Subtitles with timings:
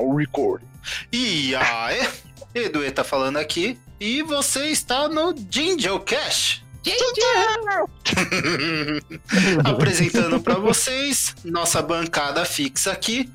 [0.00, 0.66] Now recording.
[1.12, 2.08] E aí,
[2.54, 6.64] Edu tá falando aqui e você está no Jingle Cash.
[9.64, 13.30] Apresentando para vocês nossa bancada fixa aqui,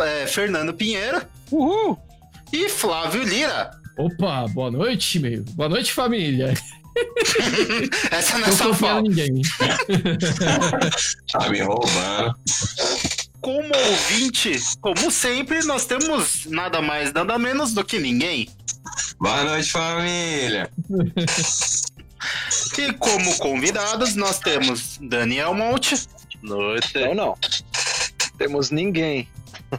[0.00, 1.22] é, Fernando Pinheiro.
[1.52, 1.96] Uhul!
[2.52, 3.70] E Flávio Lira.
[3.96, 5.44] Opa, boa noite, meu.
[5.54, 6.52] Boa noite, família.
[8.10, 9.02] Essa não é só fala.
[9.02, 9.42] ninguém.
[11.32, 12.34] tá me roubando.
[13.40, 18.48] Como ouvinte, como sempre, nós temos nada mais, nada menos do que ninguém.
[19.18, 20.70] Boa noite, família.
[22.78, 26.06] E como convidados, nós temos Daniel Monte.
[26.42, 26.98] Noite.
[26.98, 27.38] Não, não.
[28.38, 29.28] Temos ninguém.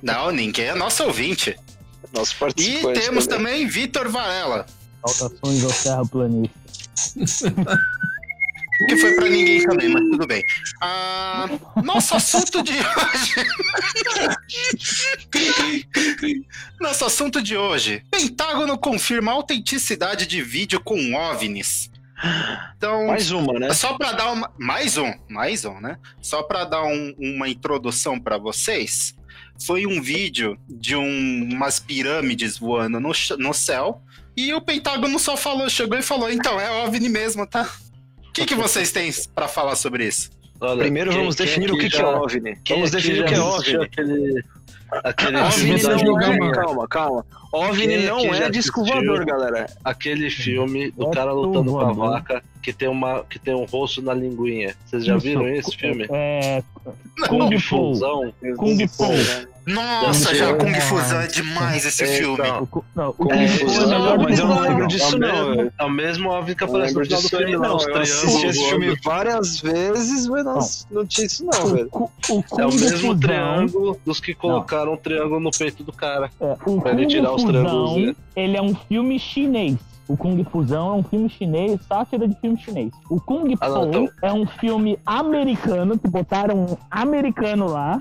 [0.01, 1.57] Não, ninguém é nosso ouvinte.
[2.13, 2.99] Nosso participante.
[2.99, 4.65] E temos também, também Vitor Varela.
[5.05, 6.53] Saudações ao terraplanista.
[8.88, 10.44] que foi para ninguém também, mas tudo bem.
[10.81, 11.49] Ah,
[11.84, 13.35] nosso assunto de hoje.
[16.79, 18.04] nosso assunto de hoje.
[18.09, 21.90] Pentágono confirma a autenticidade de vídeo com OVNIs.
[22.77, 23.74] Então, mais uma, né?
[23.74, 25.98] Só para dar uma, mais um, mais um, né?
[26.21, 29.15] Só para dar um, uma introdução para vocês,
[29.65, 34.02] foi um vídeo de um, umas pirâmides voando no, no céu
[34.35, 37.70] e o Pentágono só falou, chegou e falou, então é OVNI mesmo, tá?
[38.32, 40.32] O que, que vocês têm para falar sobre isso?
[40.62, 42.57] Olha, Primeiro quem, vamos definir o que, já, que é OVNI.
[42.70, 43.76] Vamos definir o que é OVNI.
[43.84, 44.43] Aquele,
[44.90, 47.26] aquele OVNI não é, calma, calma.
[47.52, 49.65] OVNI não é disco voador, galera.
[49.84, 54.02] Aquele filme do cara lutando com a vaca que tem, uma, que tem um rosto
[54.02, 54.77] na linguinha.
[54.85, 56.07] Vocês já viram esse filme?
[56.09, 56.63] É.
[57.27, 58.34] Kung Fusão.
[58.55, 59.12] Kung Fu.
[59.65, 62.48] Nossa, já Kung Fusão é demais esse filme.
[62.95, 65.72] Não, Kung Fu não, mas eu não lembro disso não.
[65.78, 67.79] É o mesmo óbvio que aparece no final do filme, não.
[67.79, 70.59] Eu assisti esse filme várias vezes, mas não,
[70.91, 71.90] não tinha isso não, velho.
[72.57, 76.31] É o mesmo triângulo dos que colocaram um triângulo no peito do cara.
[76.81, 78.16] Pra ele tirar os triângulos.
[78.36, 79.78] Ele é um filme chinês.
[80.07, 82.91] O Kung Fusão é um filme chinês, sátira de filme chinês.
[83.09, 84.09] O Kung ah, Fu então...
[84.22, 87.97] é um filme americano, que botaram um americano lá,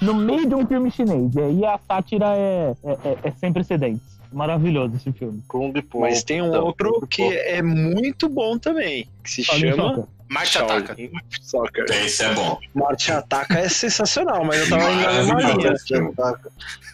[0.00, 1.34] no meio de um filme chinês.
[1.34, 4.20] E aí a sátira é, é, é, é sem precedentes.
[4.32, 5.42] Maravilhoso esse filme.
[5.48, 6.00] Kung Fu.
[6.00, 10.08] Mas tem um então, outro que é muito bom também, que se chama...
[10.28, 10.96] Marte Ataca.
[11.42, 11.84] Soccer.
[11.90, 12.56] Esse é bom.
[12.72, 16.38] Marte Ataca é sensacional, mas eu tava indo na.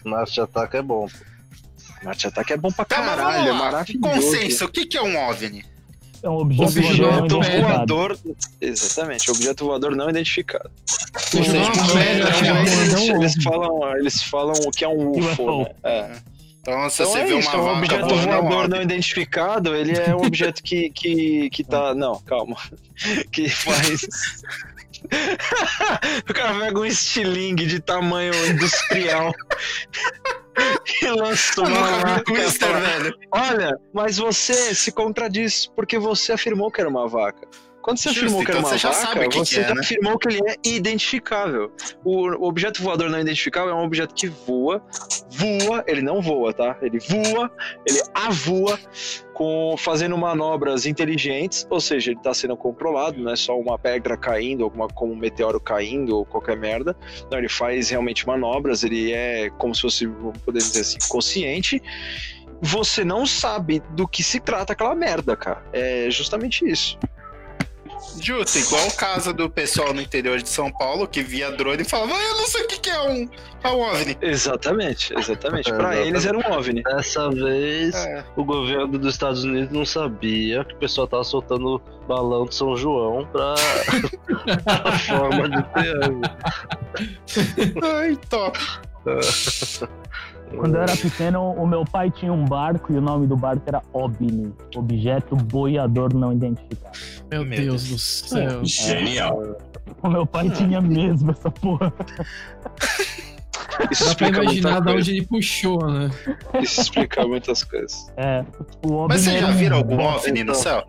[0.03, 1.07] Marte Ataca é bom.
[2.03, 4.01] Marte Ataque é bom pra caralho, é maravilhoso.
[4.01, 5.63] Consenso, o que, que é um OVNI?
[6.23, 8.19] É um objeto, objeto voador.
[8.59, 10.69] Exatamente, objeto voador não identificado.
[11.17, 15.59] Seja, eles, eles, falam, eles falam o que é um UFO.
[15.59, 15.69] Né?
[15.83, 16.11] É.
[16.67, 20.13] Então, se então você é vê isso, uma um objeto voador não identificado, ele é
[20.13, 21.93] um objeto que, que, que tá.
[21.95, 22.57] Não, calma.
[23.31, 24.07] Que faz.
[26.27, 29.31] o cara pega um estilingue de tamanho industrial
[31.01, 32.33] e lançou uma vaca.
[32.33, 33.17] velho.
[33.31, 37.47] Olha, mas você se contradiz porque você afirmou que era uma vaca.
[37.87, 39.79] Quando você Justo, afirmou que era então uma você vaca, que você que é, né?
[39.79, 41.71] afirmou que ele é identificável.
[42.03, 44.83] O, o, objeto voador não identificável é um objeto que voa,
[45.29, 46.77] voa, ele não voa, tá?
[46.81, 47.49] Ele voa,
[47.85, 48.77] ele avoa,
[49.33, 54.17] com, fazendo manobras inteligentes, ou seja, ele está sendo controlado, não é só uma pedra
[54.17, 56.93] caindo, alguma, como um meteoro caindo ou qualquer merda.
[57.31, 60.07] Não, ele faz realmente manobras, ele é como se fosse,
[60.43, 61.81] podemos dizer assim, consciente
[62.59, 65.63] você não sabe do que se trata aquela merda, cara.
[65.71, 66.97] É justamente isso.
[68.21, 71.85] Justo, igual o caso do pessoal no interior de São Paulo que via drone e
[71.85, 73.29] falava, ah, eu não sei o que, que é um,
[73.63, 74.17] é um OVNI.
[74.21, 75.71] Exatamente, exatamente.
[75.71, 76.83] Para eles era um OVNI.
[76.83, 78.23] Dessa vez, é.
[78.35, 82.75] o governo dos Estados Unidos não sabia que o pessoal tava soltando balão de São
[82.75, 83.53] João pra
[84.65, 86.21] a forma de triângulo.
[87.83, 88.59] Ai, top.
[90.55, 93.63] Quando eu era pequeno, o meu pai tinha um barco e o nome do barco
[93.67, 96.97] era OBNI, Objeto Boiador Não Identificado.
[97.29, 98.65] Meu, meu Deus, Deus, do céu.
[98.65, 99.57] Genial.
[100.01, 101.93] O meu pai tinha mesmo essa porra.
[103.91, 106.09] Isso Dá pra imaginar de onde ele puxou, né?
[106.61, 108.11] Isso explica muitas coisas.
[108.17, 108.43] É,
[108.83, 110.83] o Mas vocês já viram algum OVNI no céu?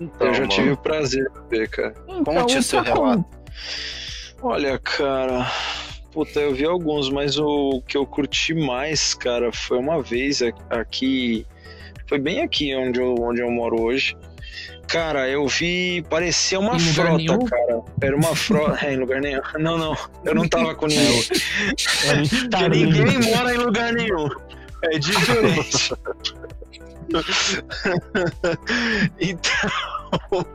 [0.00, 0.52] Então, eu já mano.
[0.52, 1.94] tive o prazer de ver, cara.
[2.08, 3.24] Então, Conte o seu relato.
[4.42, 5.50] Olha, cara,
[6.14, 10.40] Puta, eu vi alguns, mas o que eu curti mais, cara, foi uma vez
[10.70, 11.44] aqui.
[12.06, 14.16] Foi bem aqui onde eu, onde eu moro hoje.
[14.86, 16.04] Cara, eu vi.
[16.08, 17.44] Parecia uma frota, nenhum?
[17.46, 17.82] cara.
[18.00, 18.86] Era uma frota.
[18.86, 19.40] É, em lugar nenhum.
[19.58, 19.96] Não, não.
[20.24, 21.18] Eu não tava com nenhum.
[22.48, 24.28] Porque ninguém mora em lugar nenhum.
[24.84, 25.92] É diferente.
[29.20, 30.46] então.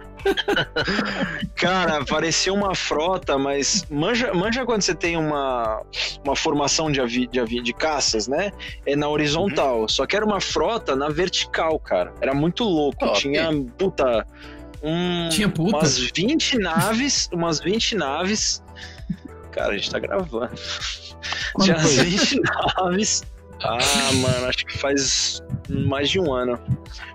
[1.56, 5.82] Cara, parecia uma frota, mas manja, manja quando você tem uma,
[6.24, 8.52] uma formação de, avi, de, avi, de caças, né?
[8.86, 9.88] É na horizontal.
[9.88, 12.14] Só que era uma frota na vertical, cara.
[12.22, 13.00] Era muito louco.
[13.06, 13.20] Top.
[13.20, 14.26] Tinha, puta,
[14.82, 15.78] um, Tinha puta?
[15.78, 18.64] umas 20 naves, umas 20 naves.
[19.52, 20.50] Cara, a gente tá gravando.
[21.54, 22.06] Quando Tinha foi?
[22.06, 22.42] 20
[22.78, 23.24] naves.
[23.64, 26.60] Ah, mano, acho que faz mais de um ano.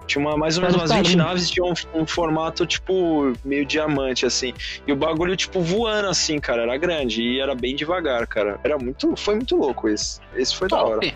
[0.06, 3.64] Tinha uma, mais ou menos umas 20 tá naves, tinha um, um formato, tipo, meio
[3.64, 4.52] diamante, assim.
[4.86, 6.62] E o bagulho, tipo, voando, assim, cara.
[6.62, 8.60] Era grande e era bem devagar, cara.
[8.62, 9.16] Era muito.
[9.16, 10.20] Foi muito louco esse.
[10.34, 11.00] Esse foi da hora.
[11.00, 11.14] Top.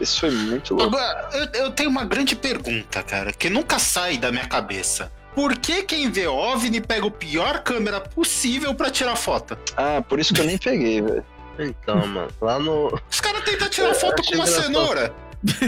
[0.00, 0.96] Esse foi muito louco.
[0.96, 5.10] Agora, eu, eu tenho uma grande pergunta, cara, que nunca sai da minha cabeça.
[5.34, 9.58] Por que quem vê OVNI pega o pior câmera possível pra tirar foto?
[9.76, 11.24] Ah, por isso que eu nem peguei, velho.
[11.58, 12.98] Então, mano, lá no.
[13.10, 14.64] Os caras tentam tirar Eu foto com uma engraçado.
[14.64, 15.12] cenoura.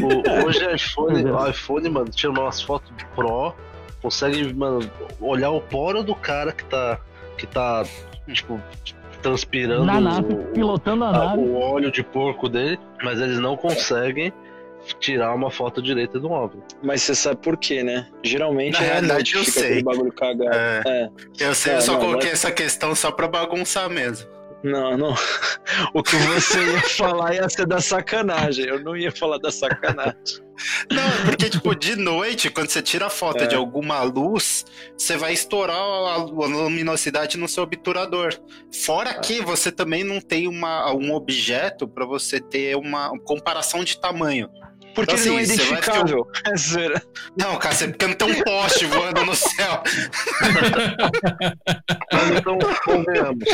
[0.03, 3.55] o- hoje o iPhone, o iPhone, mano, tira umas fotos Pro,
[4.03, 4.81] consegue, mano,
[5.21, 6.99] olhar o poro do cara que tá.
[7.37, 7.85] que tá,
[8.33, 8.61] tipo,
[9.23, 11.39] transpirando Na nave, o- pilotando a a- nave.
[11.43, 14.33] o óleo de porco dele, mas eles não conseguem
[14.99, 16.63] tirar uma foto direita do OVNI.
[16.83, 18.09] Mas você sabe por quê, né?
[18.23, 19.83] Geralmente Na é a realidade, eu sei.
[19.83, 20.55] bagulho cagado.
[20.55, 21.09] É, É.
[21.41, 24.27] eu sei, eu Não, só não, coloquei mas- essa questão só pra bagunçar mesmo.
[24.63, 25.15] Não, não.
[25.95, 28.67] O que você ia falar ia ser da sacanagem.
[28.67, 30.41] Eu não ia falar da sacanagem.
[30.91, 33.47] Não, porque, tipo, de noite, quando você tira foto É.
[33.47, 34.65] de alguma luz,
[34.97, 38.35] você vai estourar a, a luminosidade no seu obturador.
[38.85, 43.99] Fora que você também não tem uma, um objeto pra você ter uma comparação de
[43.99, 44.51] tamanho.
[44.95, 46.27] Porque Então, ele não é assim, identificável.
[46.47, 47.03] É zoeira.
[47.37, 49.83] Não, cara, você porque não tem um poste voando no céu.
[52.37, 53.45] Então, convenhamos.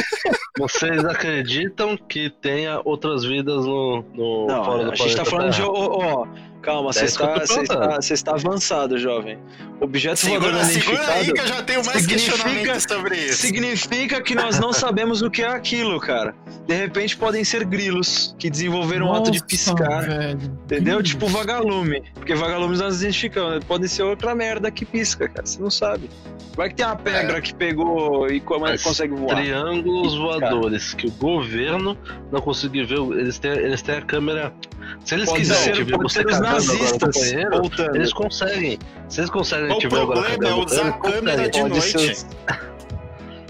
[0.59, 5.51] Vocês acreditam que tenha outras vidas no, no Não, fora do a gente tá falando
[5.51, 5.59] de.
[5.59, 5.69] Terra?
[5.69, 6.27] Ó, ó,
[6.67, 9.39] calma, você É está, você, está, você está avançado, jovem.
[9.81, 13.37] Objeto voador Segura, não segura aí que eu já tenho mais significa- questionamentos sobre isso.
[13.43, 16.35] significa que nós não sabemos o que é aquilo, cara.
[16.67, 20.03] De repente podem ser grilos que desenvolveram o ato de piscar.
[20.09, 20.39] velho.
[20.65, 20.99] Entendeu?
[20.99, 22.03] Que Tipo vagalume.
[22.15, 23.65] Porque vagalumes nós identificamos.
[23.65, 25.47] Pode ser outra merda que pisca, cara.
[25.47, 26.11] Você não sabe.
[26.57, 29.37] Vai que tem uma pedra que pegou e como é que Mas consegue voar.
[29.37, 31.97] Triângulos voadores que o governo
[32.33, 32.99] não conseguiu ver.
[33.21, 34.53] Eles têm, eles têm a câmera.
[35.05, 36.25] Se eles Pode quiserem ser, pode você
[36.61, 37.97] voltando.
[37.97, 38.79] eles conseguem.
[39.09, 41.97] Se eles conseguem O ver agora problema é usar a câmera de noite.
[41.97, 42.27] os-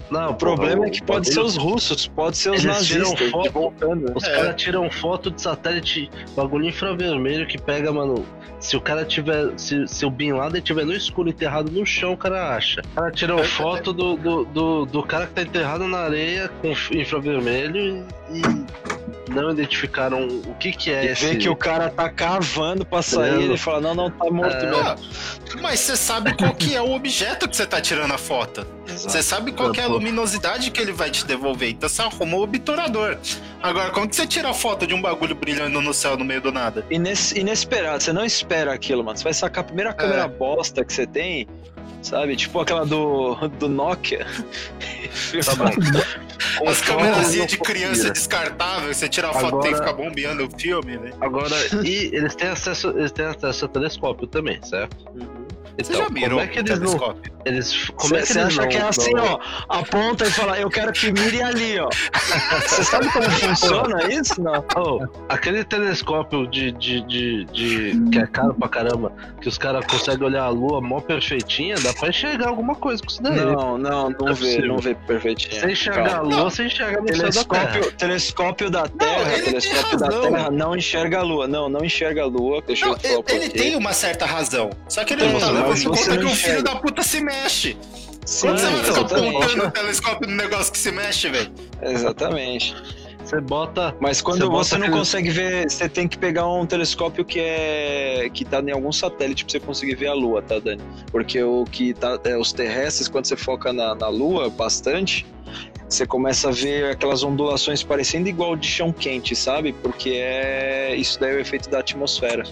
[0.08, 3.30] Não, O problema é que pode ser os russos, pode ser os Eles tiram nazistas
[3.30, 4.12] foto- voltando.
[4.14, 4.36] Os É.
[4.36, 8.24] caras tiram foto de satélite, bagulho infravermelho que pega, mano.
[8.60, 9.50] Se o cara tiver.
[9.56, 12.82] Se, se o Bin Laden tiver no escuro enterrado no chão, o cara acha.
[12.92, 16.68] O cara tiram foto do, do, do, do cara que tá enterrado na areia com
[16.96, 18.42] infravermelho e, e
[19.28, 21.26] não identificaram o que que é E esse.
[21.26, 23.46] vê que o cara tá cavando pra sair, Entendeu?
[23.50, 24.70] ele fala, não, não, tá morto É.
[24.70, 25.60] mesmo.
[25.60, 28.66] Mas você sabe qual que é o objeto que você tá tirando a foto.
[28.86, 31.70] Você sabe qual que é a luminosidade que ele vai te devolver.
[31.70, 33.18] Então você arruma o obturador.
[33.62, 36.40] Agora, como que você tira a foto de um bagulho brilhando no céu no meio
[36.40, 36.84] do nada?
[36.90, 39.16] Ines- inesperado, você não espera aquilo, mano.
[39.18, 41.48] Você vai sacar a primeira câmera bosta que você tem,
[42.02, 42.36] sabe?
[42.36, 44.26] Tipo aquela do, do Nokia.
[45.44, 45.70] Tá bom.
[46.68, 50.46] As não de criança descartável, você tira a foto e tem que Agora- ficar bombeando
[50.46, 51.14] o filme, velho.
[51.20, 51.54] Agora,
[51.84, 54.96] e eles têm acesso, eles têm acesso a telescópio também, certo?
[55.14, 55.45] Você
[55.78, 56.86] Então, já mirou como é que o eles não.
[56.86, 57.32] telescópio?
[57.44, 59.38] Eles, como é que Você eles acha não, que é assim, não- ó,
[59.68, 61.88] aponta e fala, eu quero que mire ali, ó.
[62.66, 64.40] Você sabe como funciona isso?
[64.42, 64.64] Não.
[64.76, 69.84] Oh, aquele telescópio de, de, de, de- que é caro pra caramba, que os caras
[69.86, 73.36] conseguem olhar a lua mó perfeitinha, dá pra enxergar alguma coisa com isso daí.
[73.36, 74.66] Não, não, não é vê, possível.
[74.66, 75.60] não vê perfeitinho.
[75.60, 77.22] Você enxergar a lua, você enxerga no céu da.
[77.30, 80.08] Telescópio, telescópio da Terra, telescópio da.
[80.08, 81.46] Terra não enxerga a Lua.
[81.46, 82.60] Não, não enxerga a Lua.
[82.66, 84.70] Deixa Não, eu ele, ele tem uma certa razão.
[84.88, 85.40] Só que ele Tem, não
[85.72, 87.76] em você conta que o filho da puta se mexe.
[88.24, 89.36] Sim, Quando você vai ficar exatamente.
[89.36, 91.52] apontando o telescópio no negócio que se mexe, velho?
[91.82, 92.74] Exatamente.
[93.24, 93.94] Você bota.
[94.00, 97.40] Mas quando Você você, não aquele- consegue ver, você tem que pegar um telescópio que
[97.40, 100.80] é que tá em algum satélite pra você conseguir ver a Lua, tá, Dani?
[101.10, 105.26] Porque o que tá é, os terrestres quando você foca na, na Lua bastante,
[105.88, 109.72] você começa a ver aquelas ondulações parecendo igual de chão quente, sabe?
[109.72, 112.44] Porque é isso daí é o efeito da atmosfera.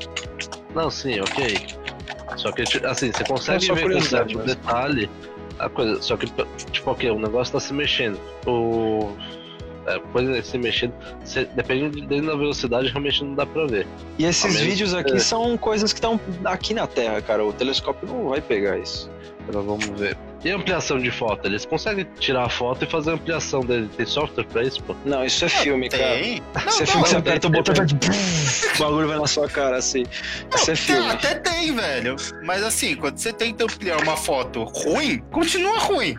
[0.75, 1.67] Não, sim, ok.
[2.37, 4.45] Só que, assim, você É consegue ver com certo mesmo.
[4.45, 5.11] detalhe
[5.59, 6.01] a coisa.
[6.03, 6.27] Só que,
[6.73, 8.19] tipo, ok, o negócio tá se mexendo.
[8.47, 9.13] O.
[9.87, 10.95] É, coisa se mexendo.
[11.23, 13.87] Você, depende dele da velocidade, realmente não dá pra ver.
[14.19, 15.19] E esses vídeos aqui é.
[15.19, 17.45] são coisas que estão aqui na Terra, cara.
[17.45, 19.11] O telescópio não vai pegar isso.
[19.47, 20.17] Agora vamos ver.
[20.45, 21.47] E ampliação de foto?
[21.47, 23.89] Eles conseguem tirar a foto e fazer a ampliação dele.
[23.97, 24.95] Tem software pra isso, pô?
[25.05, 26.03] Não, isso é filme, cara.
[26.05, 26.35] Tem.
[26.35, 27.79] Isso é Não, filme que você não, aperta o botão e
[28.77, 30.05] o bagulho vai na sua cara, assim.
[30.55, 31.11] Isso é filme.
[31.11, 32.17] até tem, velho.
[32.45, 36.15] Mas assim, quando você tenta ampliar uma foto ruim, continua ruim.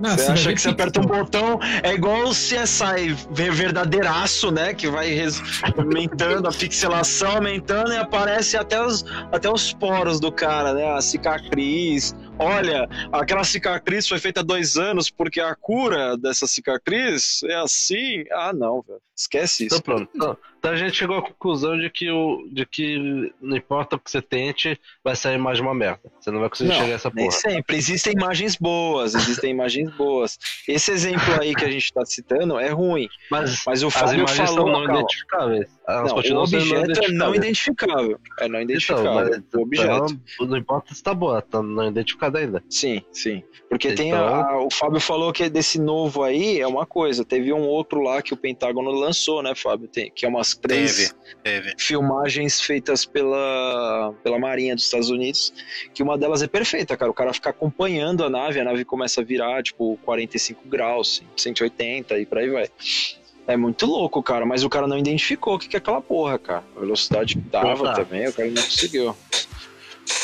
[0.00, 4.74] Não, Você acha que você aperta um botão, é igual o CSI ver- verdadeiraço, né?
[4.74, 5.40] Que vai res-
[5.76, 10.92] aumentando, a pixelação aumentando e aparece até os, até os poros do cara, né?
[10.92, 12.14] A cicatriz.
[12.38, 18.24] Olha, aquela cicatriz foi feita há dois anos porque a cura dessa cicatriz é assim.
[18.32, 19.00] Ah, não, velho.
[19.14, 19.82] Esquece Então isso.
[19.84, 20.08] pronto.
[20.14, 23.98] Então, então a gente chegou à conclusão de que, o, de que não importa o
[24.00, 26.00] que você tente, vai sair mais uma merda.
[26.20, 27.38] Você não vai conseguir Não, chegar a essa Nem porra.
[27.38, 27.76] sempre.
[27.76, 30.38] Existem imagens boas, existem imagens boas.
[30.66, 33.08] Esse exemplo aí que a gente tá citando é ruim.
[33.30, 35.00] Mas Mas o as Fábio imagens falou, são não calma.
[35.00, 35.68] identificáveis.
[35.88, 38.20] Elas Não, o continuam sendo objeto é não identificável.
[38.38, 39.34] É não identificável.
[39.34, 40.18] Então, mas, o objeto.
[40.34, 42.62] então, não importa se tá boa, tá não identificada ainda.
[42.70, 43.42] Sim, sim.
[43.68, 47.24] Porque tem Então- a- a- o Fábio falou que desse novo aí é uma coisa.
[47.24, 49.88] Teve um outro lá que o Pentágono lançou, né, Fábio?
[49.88, 51.72] Tem, que é umas três Teve.
[51.78, 55.52] filmagens feitas pela, pela Marinha dos Estados Unidos.
[55.92, 57.10] Que uma delas é perfeita, cara.
[57.10, 62.18] O cara fica acompanhando a nave, a nave começa a virar, tipo, 45 graus, 180
[62.18, 62.68] e por aí vai.
[63.46, 66.38] É muito louco, cara, mas o cara não identificou o que que é aquela porra,
[66.38, 66.64] cara.
[66.76, 67.92] A velocidade que dava Tá.
[67.94, 69.16] também, o cara não conseguiu.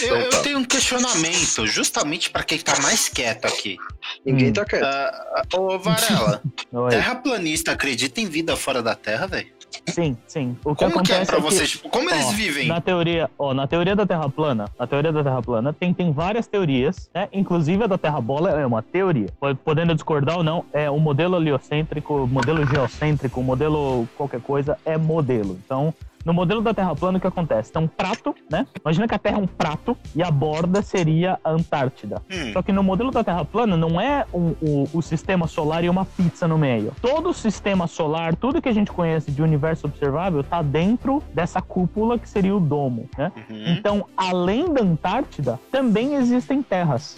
[0.00, 0.42] Eu, eu Então tá.
[0.42, 3.76] tenho um questionamento, justamente pra quem tá mais quieto aqui.
[4.24, 4.52] Ninguém Hum.
[4.52, 4.84] tá quieto.
[4.84, 6.42] Ah, ô, Varela,
[6.90, 9.48] terraplanista acredita em vida fora da Terra, velho?
[9.88, 10.56] Sim, sim.
[10.64, 11.70] O que Como que é acontece pra é que- vocês?
[11.70, 12.66] Tipo, como eles Ó, vivem?
[12.68, 16.12] Na teoria, ó, na teoria da Terra plana, na teoria da Terra plana tem, tem
[16.12, 17.28] várias teorias, né?
[17.32, 19.28] Inclusive a da Terra bola é uma teoria.
[19.40, 24.96] Po- Podendo discordar ou não, é o modelo heliocêntrico, modelo geocêntrico, modelo qualquer coisa é
[24.96, 25.58] modelo.
[25.64, 25.92] Então,
[26.28, 27.72] no modelo da Terra plana o que acontece?
[27.72, 28.66] Tem um prato, né?
[28.84, 32.20] Imagina que a Terra é um prato e a borda seria a Antártida.
[32.30, 35.82] Hum, Só que no modelo da Terra plana não é um- o, o sistema solar
[35.84, 36.92] e uma pizza no meio.
[37.00, 41.62] Todo o sistema solar, tudo que a gente conhece de universo observável, tá dentro dessa
[41.62, 43.32] cúpula que seria o domo, né?
[43.48, 43.64] uhum.
[43.68, 47.16] Então, além da Antártida, também existem terras.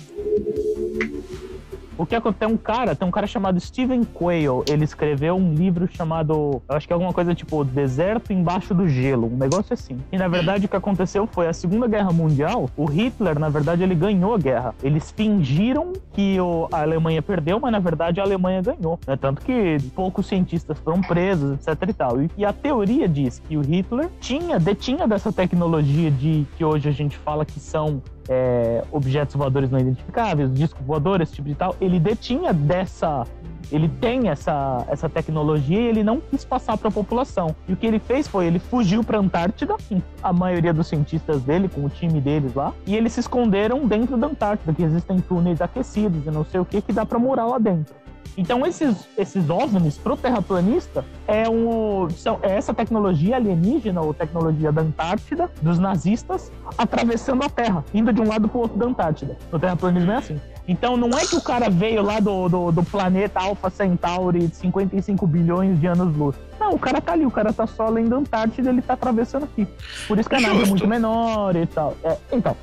[2.00, 2.40] O que acontece?
[2.40, 6.74] Tem um cara, tem um cara chamado Stephen Quayle, ele escreveu um livro chamado, eu
[6.74, 9.98] acho que é alguma coisa tipo Deserto Embaixo do Gelo, um negócio assim.
[10.10, 13.82] E na verdade o que aconteceu foi a Segunda Guerra Mundial, o Hitler, na verdade,
[13.82, 14.74] ele ganhou a guerra.
[14.82, 18.98] Eles fingiram que o- a Alemanha perdeu, mas na verdade a Alemanha ganhou.
[19.06, 19.14] né?
[19.16, 22.22] Tanto que poucos cientistas foram presos, etc e tal.
[22.22, 26.88] E, e a teoria diz que o Hitler tinha, detinha dessa tecnologia de que hoje
[26.88, 31.54] a gente fala que são é, objetos voadores não identificáveis, disco voador, esse tipo de
[31.54, 33.24] tal, ele detinha dessa.
[33.72, 37.54] Ele tem essa, essa tecnologia e ele não quis passar para a população.
[37.68, 39.76] E o que ele fez foi ele fugiu para a Antártida,
[40.20, 44.16] a maioria dos cientistas dele, com o time deles lá, e eles se esconderam dentro
[44.16, 47.46] da Antártida, que existem túneis aquecidos e não sei o que, que dá para morar
[47.46, 47.94] lá dentro.
[48.36, 54.72] Então esses, esses OVNIs pro terraplanista é, um, são, é essa tecnologia alienígena ou tecnologia
[54.72, 59.36] da Antártida, dos nazistas, atravessando a Terra, indo de um lado pro outro da Antártida.
[59.50, 60.40] No terraplanismo é assim.
[60.66, 64.56] Então não é que o cara veio lá do, do, do planeta Alpha Centauri de
[64.56, 66.36] 55 bilhões de anos-luz.
[66.58, 69.44] Não, o cara tá ali, o cara tá só além da Antártida, ele tá atravessando
[69.44, 69.66] aqui.
[70.06, 71.96] Por isso que a nave é muito menor e tal.
[72.04, 72.56] É, então,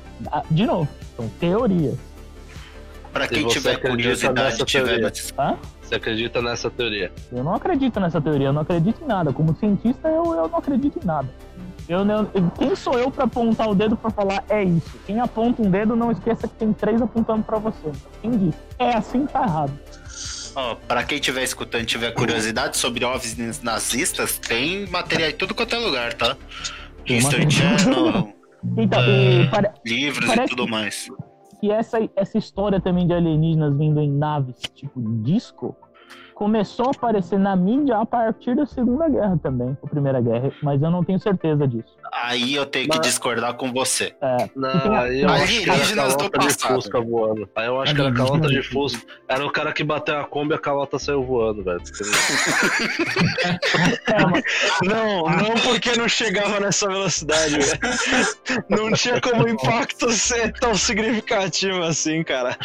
[0.50, 2.07] de novo, são teorias.
[3.18, 5.56] Pra quem tiver curiosidade, tiver Hã?
[5.82, 7.10] Você acredita nessa teoria?
[7.32, 9.32] Eu não acredito nessa teoria, eu não acredito em nada.
[9.32, 11.28] Como cientista, eu, eu não acredito em nada.
[11.88, 12.26] Eu, não-
[12.58, 14.92] quem sou eu pra apontar o dedo pra falar é isso?
[15.06, 17.90] Quem aponta um dedo, não esqueça que tem três apontando pra você.
[18.22, 18.54] Quem diz?
[18.78, 19.72] É assim, tá errado.
[20.54, 25.54] Ó, pra quem estiver escutando e tiver curiosidade sobre OVNIs nazistas, tem material em tudo
[25.54, 26.36] quanto é lugar, tá?
[27.06, 27.78] History material.
[27.78, 28.34] Channel,
[28.76, 29.42] Então, É.
[29.42, 31.08] e pare- livros e tudo mais.
[31.60, 35.76] Que essa, essa história também de alienígenas vindo em naves tipo disco
[36.38, 40.80] começou a aparecer na mídia a partir da Segunda Guerra também, ou Primeira Guerra, mas
[40.80, 41.96] eu não tenho certeza disso.
[42.12, 44.14] Aí eu tenho que Mas- discordar com você.
[44.22, 46.54] É, Não, E a- aí eu acho que era alienígenas do calota de.
[46.68, 47.48] Fusca voando.
[47.56, 49.02] Aí eu acho que era calota de Fusca.
[49.26, 51.80] Era o cara que bateu a Kombi e a calota saiu voando, velho.
[54.06, 57.78] é, Não, não porque não chegava nessa velocidade, velho.
[58.70, 62.56] Não tinha como o impacto ser tão significativo assim, cara.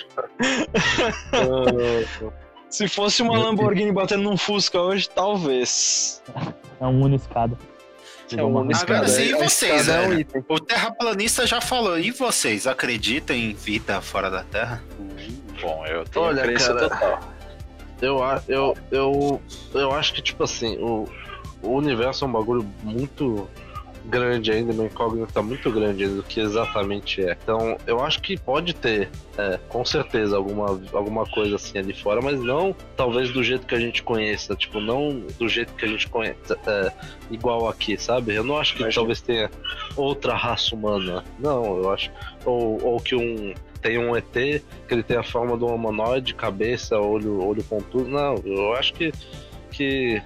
[2.74, 6.24] Se fosse uma Lamborghini batendo num Fusca hoje, talvez.
[6.82, 7.56] é um uniscada.
[8.36, 8.94] É um uniscada.
[8.94, 10.44] Agora sim, e A vocês, escada é um item.
[10.50, 12.00] O terraplanista já falou.
[12.00, 14.84] E vocês, acreditam em vida fora da Terra?
[15.62, 17.20] Bom, eu tenho Olha, crença cara, total.
[18.02, 19.42] Eu, eu, eu,
[19.76, 21.08] eu acho que, tipo assim, o,
[21.62, 23.48] o universo é um bagulho muito
[24.06, 27.38] grande ainda, uma incógnita muito grande do que exatamente é.
[27.42, 32.22] Então, eu acho que pode ter, é, com certeza, alguma, alguma coisa assim ali fora,
[32.22, 35.88] mas não talvez do jeito que a gente conheça, tipo, não do jeito que a
[35.88, 36.92] gente conhece, é,
[37.32, 38.34] igual aqui, sabe?
[38.36, 39.02] Eu não acho que Imagina.
[39.02, 39.50] talvez tenha
[39.96, 41.24] outra raça humana.
[41.40, 42.12] Não, eu acho.
[42.46, 43.54] Ou, ou que um.
[43.82, 48.08] Tem um ET que ele tem a forma de um humanoide, cabeça, olho, olho pontudo.
[48.08, 49.12] Não, eu acho que,
[49.72, 50.22] que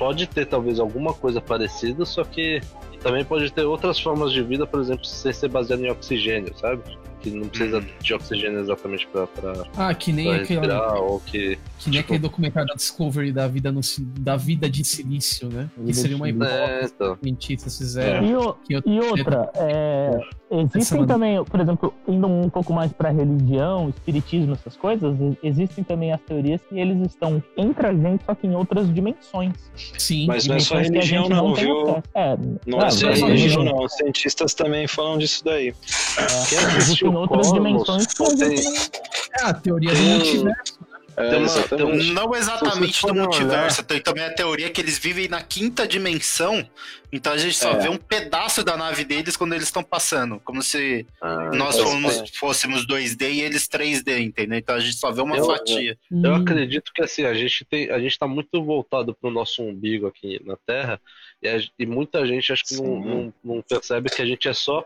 [0.00, 2.58] pode ter talvez alguma coisa parecida, só que
[3.02, 6.82] também pode ter outras formas de vida, por exemplo, sem ser baseado em oxigênio, sabe?
[7.20, 10.66] Que não precisa de oxigênio exatamente pra, pra, Ah, que nem pra aquele,
[11.26, 11.58] que.
[11.78, 13.82] que nem aquele documentário da Discovery da vida, no,
[14.20, 15.68] da vida de silício, né?
[15.84, 17.16] Que seria uma É, hipótese então.
[17.16, 18.26] que cientistas fizeram.
[18.26, 20.18] E, o- Que eu- e outra, é,
[20.50, 26.12] existem também, por exemplo, indo um pouco mais para religião, espiritismo, essas coisas, existem também
[26.12, 29.52] as teorias que eles estão entre a gente, só que em outras dimensões.
[29.98, 30.26] Sim.
[30.26, 32.02] Mas não é só Dimensões que a religião, gente não, tem viu?
[32.14, 33.84] É, Não ah, é só mas- religião, não.
[33.84, 35.68] Os cientistas também falam disso daí.
[36.18, 38.72] é, existem outras cosmos, dimensões que a gente não
[39.40, 40.89] É a teoria do multiverso.
[41.16, 42.12] É, Tem uma- exatamente.
[42.12, 46.66] Não exatamente do multiverso, tem também a teoria que eles vivem na quinta dimensão,
[47.12, 47.78] então a gente só É.
[47.80, 52.14] vê um pedaço da nave deles quando eles estão passando, como se Ah, nós fomos-
[52.14, 52.26] ser.
[52.38, 54.58] fôssemos 2D e eles 3D, entendeu?
[54.58, 55.98] Então a gente só vê uma Eu- fatia.
[56.10, 59.62] Eu Hum, acredito que assim, a gente tem, a gente tá muito voltado pro nosso
[59.62, 61.00] umbigo aqui na Terra,
[61.42, 64.52] e, a- e muita gente acho que não, não, não percebe que a gente é
[64.54, 64.84] só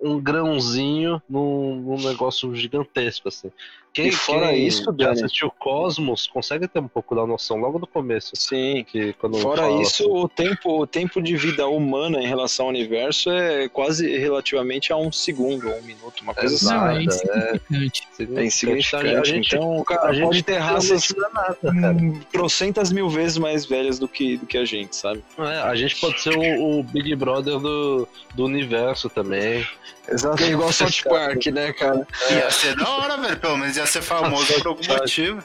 [0.00, 3.50] um grãozinho num, num negócio gigantesco, assim.
[3.98, 7.56] Quem, E fora quem isso, já Dani- assistiu Cosmos consegue ter um pouco da noção
[7.56, 8.30] logo do começo.
[8.36, 8.84] Sim.
[8.88, 12.66] Que quando Fora fala isso, assim, o tempo, o tempo de vida humana em relação
[12.66, 16.66] ao universo é quase relativamente a um segundo, um minuto, uma coisa assim.
[16.66, 18.02] Não, é nada, insignificante.
[18.36, 19.16] É insignificante.
[19.16, 23.66] A gente, então, cara, a gente pode ter raças é nada, trocentas mil vezes mais
[23.66, 25.24] velhas do que, do que a gente, sabe?
[25.38, 29.66] É, a gente pode ser o, o Big Brother do, do universo também.
[30.10, 30.42] Exato.
[30.42, 32.06] É igual South Park, né, cara?
[32.30, 33.36] Ia ser da hora, velho.
[33.38, 35.42] Pelo menos ia ser famoso por algum motivo.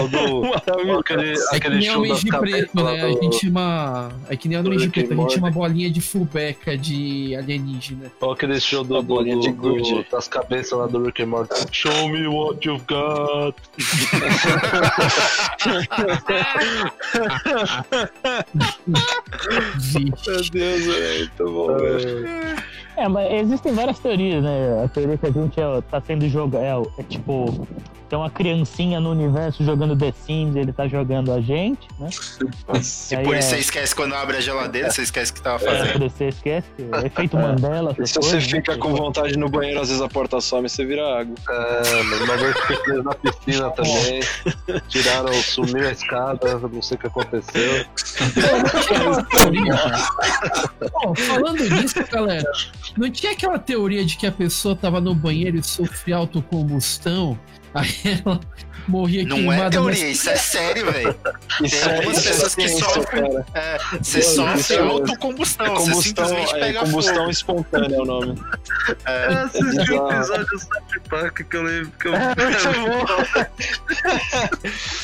[0.00, 0.54] Ou do, ou
[0.98, 3.02] aquele, É que aquele nem show homem de preto, né?
[3.04, 4.12] A gente chama.
[4.28, 8.10] É que nem homem de preto, a gente chama bolinha de fullback de alienígena.
[8.20, 10.06] Ou aquele show do, bolinha do- de do- gude.
[10.10, 11.54] das cabeças lá do Rick and Morty.
[11.72, 13.54] Show me what you've got.
[19.94, 21.18] Meu Deus, velho.
[21.18, 22.28] Muito bom, velho.
[22.98, 24.82] É, mas existem várias teorias, né?
[24.84, 27.66] A teoria que a gente é, tá sendo jogado é, é tipo.
[28.08, 32.08] Tem uma criancinha no universo jogando The Sims e ele tá jogando a gente, né?
[33.12, 35.62] E por é- isso você esquece quando abre a geladeira, você esquece o que tava
[35.62, 36.08] É, fazendo.
[36.10, 36.66] você esquece,
[37.02, 37.94] é efeito Mandela.
[37.98, 38.58] E essas se você coisas, né?
[38.60, 41.34] fica com vontade no banheiro, às vezes a porta some e você vira água.
[41.50, 44.20] É, mas uma vez que eu na piscina também.
[44.88, 47.84] Tiraram, sumiu a escada, não sei o que aconteceu.
[50.92, 52.50] Bom, falando nisso, galera,
[52.96, 57.38] não tinha aquela teoria de que a pessoa tava no banheiro e sofria autocombustão?
[57.74, 57.88] Aí
[58.24, 58.40] ela
[58.88, 59.64] morria Não queimada.
[59.64, 61.16] é teoria, mas- isso é sério, velho.
[61.62, 63.44] Isso Tem é, algumas é pessoas que sofrem.
[63.54, 67.30] É, você sofre é- autocombustão, É você combustão, simplesmente é pega combustão fogo.
[67.30, 68.42] espontânea é o nome.
[69.04, 70.06] É, assisti bizarro.
[70.06, 72.12] um episódio do South Park que eu lembro que eu.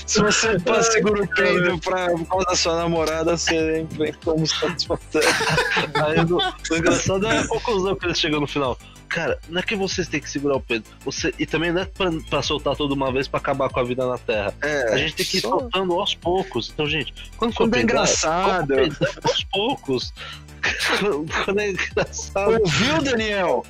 [0.07, 4.71] Se você tá seguro o peido pra, por causa da sua namorada, você vem combustão
[4.75, 5.29] espontânea.
[6.07, 6.39] Aí, o,
[6.73, 8.79] o engraçado é a conclusão que eles chegam no final.
[9.09, 10.83] Cara, não é que vocês têm que segurar o peso.
[11.05, 13.85] Você, e também não é pra, pra soltar tudo uma vez pra acabar com a
[13.85, 14.55] vida na Terra.
[14.63, 16.71] É, A gente tem que ir só- soltando aos poucos.
[16.73, 18.67] Então, gente, quando for Quando é peidar, engraçado.
[18.67, 20.15] quando peidar, aos poucos.
[21.45, 22.53] quando é engraçado.
[22.61, 23.65] Ouviu, Daniel?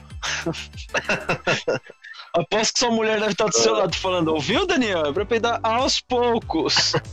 [2.37, 5.07] Aposto que sua mulher deve estar do seu lado falando, ouviu, Daniel?
[5.07, 6.93] É pra peidar aos poucos.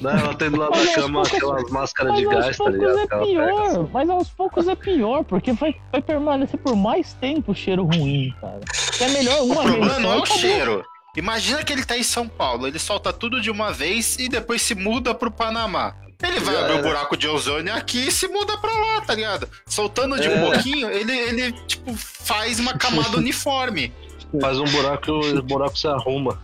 [0.00, 0.10] Né?
[0.20, 2.64] Ela tem do lado Mas da cama poucos- aquelas máscaras Mas de aos gás, tá
[2.64, 2.98] poucos ligado?
[2.98, 3.30] é pega, assim.
[3.32, 7.84] pior, mas aos poucos é pior, porque vai, vai permanecer por mais tempo o cheiro
[7.84, 8.60] ruim, cara.
[9.00, 10.38] É melhor O uma vez problema só não é o acabou.
[10.38, 10.84] cheiro.
[11.16, 14.60] Imagina que ele tá em São Paulo, ele solta tudo de uma vez e depois
[14.62, 15.94] se muda pro Panamá.
[16.22, 16.82] Ele vai abrir o era.
[16.88, 19.48] buraco de ozônio aqui e se muda pra lá, tá ligado?
[19.66, 20.40] Soltando de um É.
[20.52, 23.92] pouquinho, ele, ele, tipo, faz uma camada uniforme.
[24.40, 26.40] Faz um buraco e o buraco se arruma.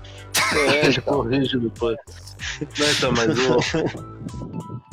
[0.53, 1.97] É, Ele corrige depois.
[2.79, 3.57] Não, então, mas eu.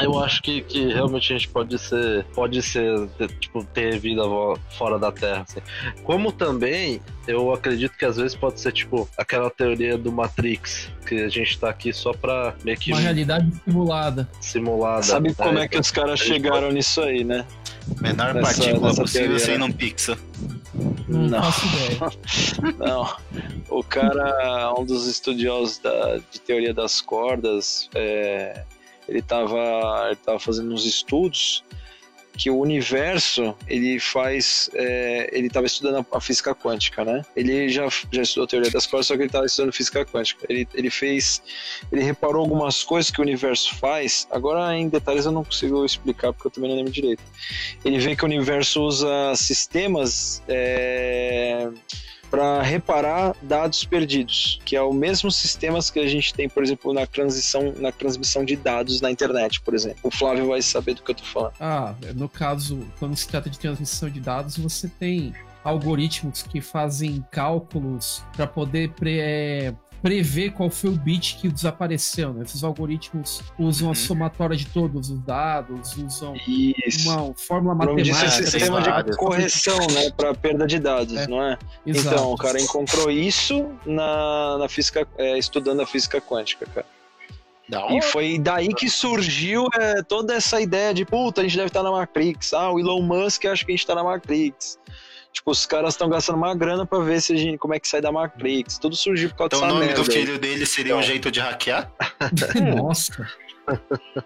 [0.00, 2.24] Eu acho que, que realmente a gente pode ser.
[2.34, 4.22] Pode ser, ter, tipo, ter vida
[4.76, 5.44] fora da Terra.
[5.48, 5.60] assim.
[6.04, 10.90] Como também, eu acredito que às vezes pode ser, tipo, aquela teoria do Matrix.
[11.06, 14.28] Que a gente tá aqui só pra meio que Uma realidade simulada.
[14.40, 15.02] simulada.
[15.02, 17.44] Sabe como é que os caras chegaram nisso aí, né?
[18.00, 20.16] Menor Nessa- partícula nessa possível teoria, sem um pixel.
[21.08, 21.42] Não, Não.
[22.78, 23.16] Não.
[23.70, 28.64] O cara, um dos estudiosos da, de teoria das cordas, é,
[29.08, 31.64] ele, tava, ele tava fazendo uns estudos
[32.38, 34.70] que o universo ele faz.
[34.72, 37.22] é, ele estava estudando a, física quântica, né?
[37.34, 40.46] Ele já, já estudou teoria das coisas, só que ele estava estudando física quântica.
[40.48, 41.42] Ele, ele fez.
[41.90, 44.28] Ele reparou algumas coisas que o universo faz.
[44.30, 47.22] Agora, em detalhes, eu não consigo explicar porque eu também não lembro direito.
[47.84, 50.40] Ele vê que o universo usa sistemas.
[50.46, 51.68] É,
[52.30, 56.92] para reparar dados perdidos, que é o mesmo sistemas que a gente tem, por exemplo,
[56.92, 59.98] na transição, na transmissão de dados na internet, por exemplo.
[60.02, 61.52] O Flávio vai saber do que eu tô falando.
[61.60, 65.32] Ah, no caso, quando se trata de transmissão de dados, você tem
[65.64, 72.32] algoritmos que fazem cálculos para poder pre- é, prever qual foi o bit que desapareceu.
[72.32, 72.44] Né?
[72.44, 73.94] Esses algoritmos usam a Uhum.
[73.94, 77.10] somatória de todos os dados, usam Isso.
[77.10, 78.50] uma fórmula O nome disso é matemática.
[78.50, 81.26] sistema de correção, né, para perda de dados, É.
[81.26, 81.58] não é?
[81.86, 82.14] Exato.
[82.14, 86.86] Então, o cara encontrou isso na, na física, é, estudando a física quântica, cara.
[87.90, 91.82] E foi daí que surgiu é, toda essa ideia de, puta, a gente deve estar
[91.82, 92.54] na Matrix.
[92.54, 94.78] Ah, o Elon Musk acha que a gente tá na Matrix.
[95.32, 97.86] Tipo, os caras estão gastando uma grana pra ver se a gente, como é que
[97.86, 98.78] sai da Matrix.
[98.78, 100.02] Tudo surgiu por causa Então o dessa nome merda.
[100.02, 101.90] do filho dele seria um jeito de hackear?
[102.76, 103.26] Nossa.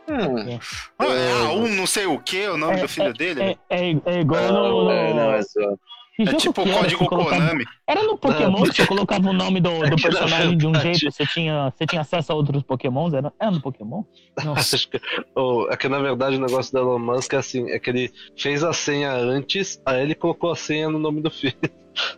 [0.09, 0.59] Hum,
[0.99, 3.59] Ah, é A1 não sei o que, o nome do filho dele?
[3.69, 4.91] É, é, é igual no.
[4.91, 5.75] é, não, é só.
[6.15, 6.79] Que É jogo tipo que o era?
[6.81, 7.65] código Você colocava- Konami.
[7.87, 11.25] Era no Pokémon que você colocava o nome do, do personagem de um jeito, você
[11.27, 13.15] tinha, você tinha acesso a outros Pokémons?
[13.15, 14.03] Era, era no Pokémon?
[14.45, 14.77] Nossa.
[14.77, 15.01] Acho que,
[15.35, 18.13] oh, é que na verdade o negócio do Elon Musk é assim, é que ele
[18.37, 21.55] fez a senha antes, aí ele colocou a senha no nome do filho.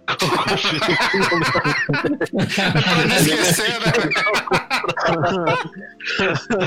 [0.06, 0.16] Pra
[3.06, 3.92] não esquecer, né?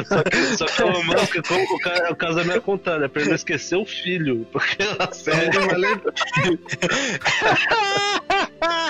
[0.05, 3.21] Só que, só que o Musk, como o, ca- o casamento é contrário, é pra
[3.21, 6.13] ele não esquecer o filho, porque a senha ele vai lembrar.
[8.61, 8.89] Ah,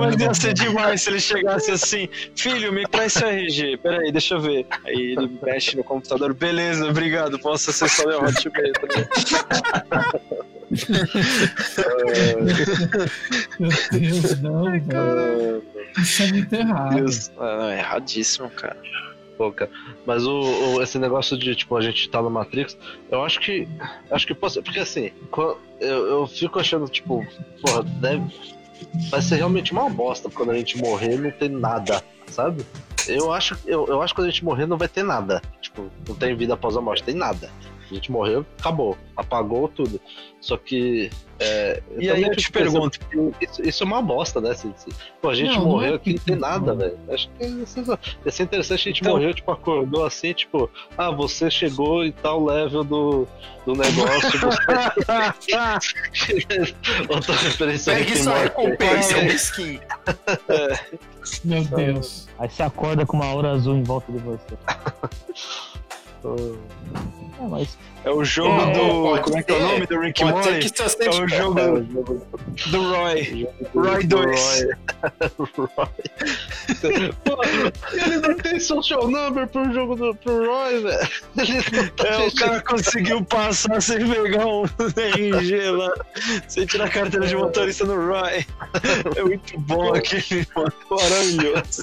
[0.00, 4.34] mas ia ser demais se ele chegasse assim, filho, me traz seu RG, peraí, deixa
[4.34, 4.66] eu ver.
[4.86, 8.72] Aí ele mexe no computador, beleza, obrigado, posso acessar meu Hotmail.
[8.82, 9.08] ligado?
[13.58, 15.62] Meu Deus, não, velho.
[15.98, 16.94] Isso é muito errado.
[16.96, 18.76] Deus, não, é erradíssimo, cara.
[19.36, 19.70] Pô, cara.
[20.06, 20.40] Mas o,
[20.76, 22.76] o- esse negócio de, tipo, a gente tá no Matrix,
[23.10, 23.66] eu acho que.
[24.10, 24.62] Acho que posso.
[24.62, 25.10] Porque assim,
[25.80, 27.26] eu, eu fico achando, tipo,
[27.60, 28.22] porra, deve.
[29.10, 32.64] Vai ser realmente uma bosta quando a gente morrer não tem nada, sabe?
[33.08, 35.42] Eu acho, eu, eu acho que quando a gente morrer não vai ter nada.
[35.60, 37.50] Tipo, não tem vida após a morte, tem nada.
[37.90, 40.00] A gente morreu, acabou, apagou tudo.
[40.40, 41.10] Só que.
[41.40, 44.52] é, E aí eu te pergunto, que Isso, isso é uma bosta, né?
[44.54, 44.90] Se, se-
[45.22, 46.98] pô, a gente Não, não morreu é aqui não tem que- nada, velho.
[47.08, 47.84] Acho que ia ser,
[48.26, 50.68] ia ser interessante a gente Então- morreu, tipo, acordou assim, tipo,
[50.98, 53.26] ah, você chegou em tal level do,
[53.64, 54.38] do negócio.
[54.38, 55.52] Você...
[57.08, 59.80] Outra referência Pegue and sua recompensa, um skin.
[61.44, 62.28] Meu Deus.
[62.38, 64.54] Aí você acorda com uma aura azul em volta de você.
[66.26, 69.02] É, mas é o jogo É, do.
[69.02, 70.48] pode Como é que é o nome do Rick Morty?
[71.00, 72.26] É o jogo É, do, o jogo
[72.70, 73.48] do Roy.
[73.74, 74.40] do- Roy do 2.
[74.40, 74.68] Roy.
[77.24, 77.42] Pô,
[77.92, 81.08] ele não tem social number pro jogo do pro Roy, velho.
[81.96, 85.92] Tá É, o cara conseguiu passar sem pegar um RG lá,
[86.48, 88.46] sem tirar a carteira de motorista no Roy.
[89.16, 90.72] É muito bom aquele, mano.
[90.90, 91.82] Maravilhoso.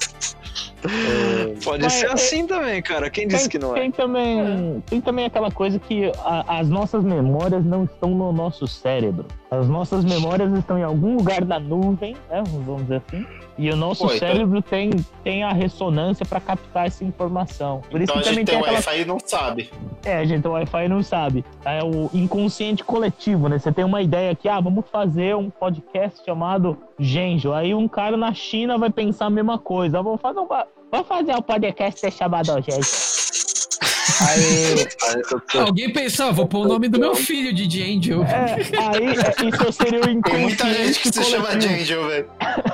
[1.64, 3.08] Pode ser é- assim também, cara.
[3.10, 3.80] Quem disse que não é?
[3.80, 8.66] tem também, tem também aquela coisa que a- as nossas memórias não estão no nosso
[8.66, 9.26] cérebro.
[9.50, 12.42] As nossas memórias estão em algum lugar da nuvem, né?
[12.64, 13.26] Vamos dizer assim.
[13.58, 14.90] E o nosso Pô, então- cérebro tem,
[15.22, 17.82] tem a ressonância para captar essa informação.
[17.90, 19.70] Por isso Então a que também gente tem tem aquela Wi-Fi e não sabe.
[20.04, 21.44] É, a gente, o Wi-Fi não sabe.
[21.64, 23.58] É o inconsciente coletivo, né?
[23.58, 27.52] Você tem uma ideia que, ah, vamos fazer um podcast chamado Genjo.
[27.52, 29.98] Aí um cara na China vai pensar a mesma coisa.
[29.98, 30.46] Ah, vamos fazer um,
[30.90, 33.21] vamos fazer um podcast chamado Genjo.
[34.20, 34.86] Aí,
[35.60, 38.22] Alguém pensou, ah, vou pôr o nome do meu filho de Angel.
[38.24, 41.48] é, aí é, isso seria o Tem inconsciente muita gente que se chama.
[41.50, 42.26] Angel, velho.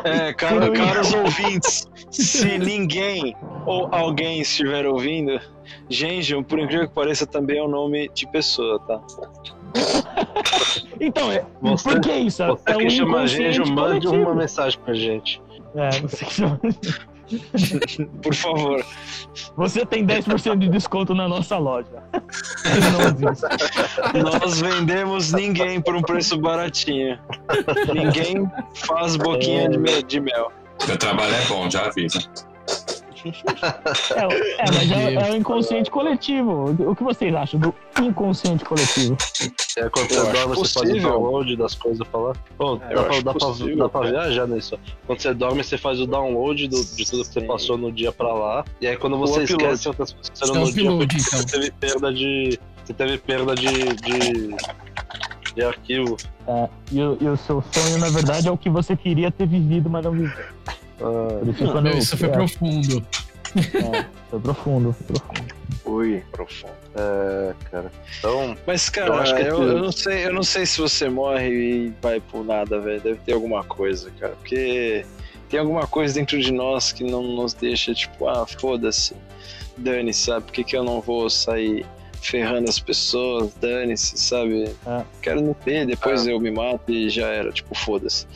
[0.05, 5.41] É, cara, caros ouvintes, se ninguém ou alguém estiver ouvindo,
[5.89, 9.01] Genjo, por incrível que pareça, também é um nome de pessoa, tá?
[11.01, 12.45] Então, é, Você- por que isso?
[12.45, 15.41] Você é um que chama Genjo, mande uma mensagem pra gente.
[15.77, 16.61] É, você, que chama-
[18.23, 18.85] Por favor.
[19.57, 22.03] você tem 10% de desconto na nossa loja.
[24.23, 27.19] Nós vendemos ninguém por um preço baratinho.
[27.95, 30.53] Ninguém faz boquinha de, me- de mel.
[30.87, 32.19] Meu trabalho é bom, já avisa.
[34.15, 36.65] É, é, mas é, é o inconsciente coletivo.
[36.91, 39.17] O que vocês acham do inconsciente coletivo?
[39.77, 42.33] É, quando você dorme, você faz o download das coisas pra lá.
[42.57, 44.79] Pô, É, dá, pra, dá, pra, possível, dá pra viajar nisso.
[45.07, 48.13] Quando você dorme, você faz o download do- de tudo que você passou no dia
[48.13, 48.65] pra lá.
[48.81, 51.39] E aí, quando você esquece outras coisas que você no dia, upload, porque então.
[51.39, 52.59] você teve perda de.
[52.85, 54.57] Você teve perda de, de,
[55.55, 56.17] de arquivo.
[56.47, 59.47] É, e, o- e o seu sonho, na verdade, é o que você queria ter
[59.47, 60.47] vivido, mas não viveu.
[60.99, 63.07] Por isso, quando- Isso foi é, profundo.
[63.57, 65.55] é, foi profundo, foi profundo.
[65.85, 66.23] Ui.
[66.33, 66.73] profundo.
[66.97, 67.93] É, cara.
[68.19, 69.79] Então, Mas, cara, Eu eu, acho que eu, tudo.
[69.79, 73.01] não sei, eu não sei se você morre e vai por nada, velho.
[73.01, 74.33] Deve ter alguma coisa, cara.
[74.35, 75.07] Porque
[75.49, 79.15] tem alguma coisa dentro de nós que não nos deixa, tipo, ah, foda-se.
[79.77, 80.47] Dane-se, sabe?
[80.47, 81.87] Por que, que eu não vou sair
[82.21, 83.55] ferrando as pessoas?
[83.55, 84.65] Dane-se, sabe?
[84.87, 85.03] É.
[85.23, 87.51] Quero me ter, depois eu me mato e já era.
[87.53, 88.27] Tipo, foda-se.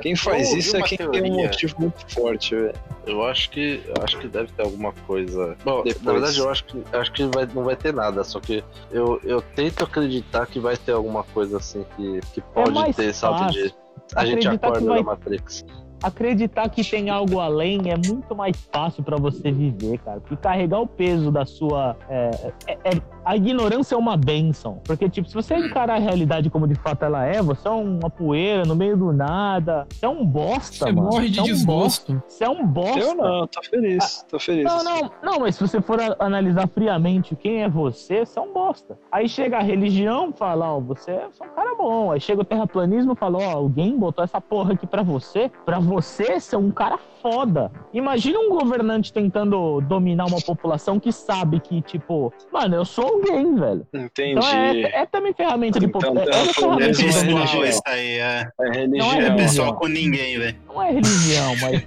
[0.00, 1.32] Quem faz isso é quem tem um teoria.
[1.32, 2.72] motivo muito forte, velho.
[3.06, 5.56] eu acho que eu acho que deve ter alguma coisa.
[5.64, 6.02] Bom, Depois.
[6.02, 8.62] na verdade eu acho que eu acho que vai, não vai ter nada, só que
[8.90, 13.12] eu, eu tento acreditar que vai ter alguma coisa assim que, que pode mais ter
[13.14, 13.74] salto fácil de.
[14.14, 15.64] A gente acreditar que acorda vai- na Matrix.
[16.02, 20.18] Acreditar que tem algo além é muito mais fácil pra você viver, cara.
[20.20, 21.96] Porque carregar o peso da sua.
[22.08, 22.30] é,
[22.66, 24.80] é- é- a ignorância é uma benção.
[24.84, 28.10] Porque, tipo, se você encarar a realidade como de fato ela é, você é uma
[28.10, 29.86] poeira no meio do nada.
[29.90, 31.08] Você é um bosta, Você mano.
[31.10, 32.12] morre de Você é um bosta.
[32.12, 32.22] desgosto.
[32.28, 32.98] Você é um bosta.
[33.00, 34.64] Eu não, tô feliz, tô feliz.
[34.64, 38.52] Não, não, não, mas se você for analisar friamente quem é você, você é um
[38.52, 38.98] bosta.
[39.10, 42.10] Aí chega a religião fala, ó, você é um cara bom.
[42.12, 45.78] Aí chega o terraplanismo e fala, ó, alguém botou essa porra aqui pra você, pra
[45.78, 47.70] você ser um cara foda.
[47.94, 53.54] Imagina um governante tentando dominar uma população que sabe que, tipo, mano, eu sou alguém,
[53.54, 53.86] velho.
[53.94, 54.32] Entendi.
[54.38, 56.32] Então é, é também ferramenta de Então, população.
[56.32, 57.64] É, uma ferramenta É de Religião.
[57.64, 58.48] isso aí, é.
[58.60, 59.10] É Não é É religião.
[59.10, 59.36] religião.
[59.36, 60.56] pessoal com ninguém, velho.
[60.66, 61.84] Não é religião, mas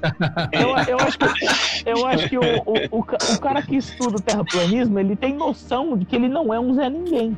[0.54, 1.26] eu, eu acho que,
[1.90, 5.98] eu acho que o, o, o, o cara que estuda o terraplanismo, ele tem noção
[5.98, 7.38] de que ele não é um Zé Ninguém.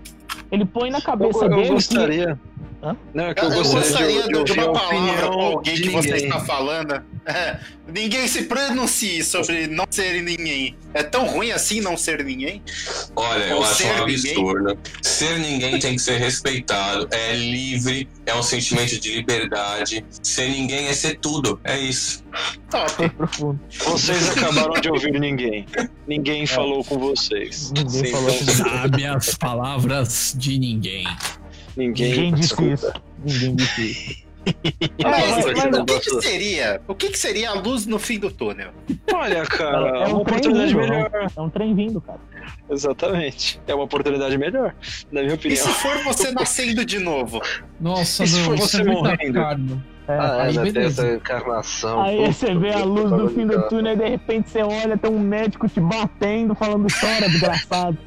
[0.51, 1.69] Ele põe na Eu, cabeça eu dele que...
[1.73, 2.39] gostaria.
[2.81, 2.95] Hã?
[3.13, 5.75] Não, é que eu Eu gostaria, gostaria de, de, de uma palavra opinião com alguém
[5.75, 6.25] que você ninguém.
[6.27, 7.03] está falando.
[7.25, 10.77] É, ninguém se pronuncie sobre não ser ninguém.
[10.93, 12.61] É tão ruim assim não ser ninguém?
[13.15, 14.31] Olha, eu Ou acho ser um ninguém.
[14.31, 14.79] absurdo.
[15.01, 17.07] Ser ninguém tem que ser respeitado.
[17.11, 20.05] É livre, é um sentimento de liberdade.
[20.21, 21.59] Ser ninguém é ser tudo.
[21.63, 22.23] É isso.
[22.69, 23.11] Top.
[23.85, 25.65] Vocês acabaram de ouvir ninguém.
[26.07, 27.71] Ninguém falou com vocês.
[27.71, 31.05] Ninguém Sim, falou Sabe as palavras de ninguém.
[31.77, 32.09] Ninguém.
[32.11, 32.73] Ninguém disse desculpa.
[32.73, 32.93] isso.
[33.23, 34.27] Ninguém disse isso.
[35.03, 36.81] Mas, mas- o que- mas- o que, que seria?
[36.87, 38.69] O que, que seria a luz no fim do túnel?
[39.13, 41.11] Olha, cara, é É uma um oportunidade vindo, melhor.
[41.35, 42.19] É um trem vindo, cara.
[42.69, 43.59] Exatamente.
[43.67, 44.73] É uma oportunidade melhor,
[45.11, 45.61] na minha E opinião.
[45.61, 47.41] se for você nascendo de novo?
[47.79, 49.39] Nossa, E se for você é morrendo?
[50.07, 50.63] É, Ah, é, aí né?
[50.63, 51.05] Beleza.
[51.05, 52.01] essa encarnação.
[52.01, 54.97] Aí puta, você vê a luz do fim do túnel e de repente você olha,
[54.97, 57.97] tem um médico te batendo, falando chora, desgraçado.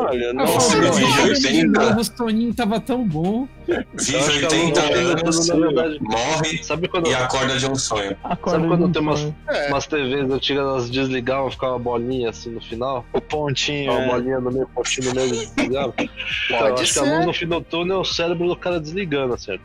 [0.00, 1.66] Olha, Nossa, vive filme 80.
[1.80, 3.46] novo, o Soninho tava tão bom.
[3.68, 5.98] Eu Vive acho que a luz 80 no fim do anos, túnel, na verdade.
[6.00, 8.16] morre Sabe quando, e acorda de um sonho.
[8.24, 9.32] Acorda sabe quando tem umas.
[9.48, 9.68] É.
[9.68, 13.04] umas TVs antigas, elas desligavam, ficava uma bolinha assim no final?
[13.12, 13.92] o pontinho.
[13.92, 14.08] Uma é.
[14.08, 15.94] bolinha no meio, pontinho no meio, desligava?
[16.50, 17.14] Então, eu Pode acho que a ser.
[17.16, 19.58] luz no fim do túnel é o cérebro do cara desligando, assim.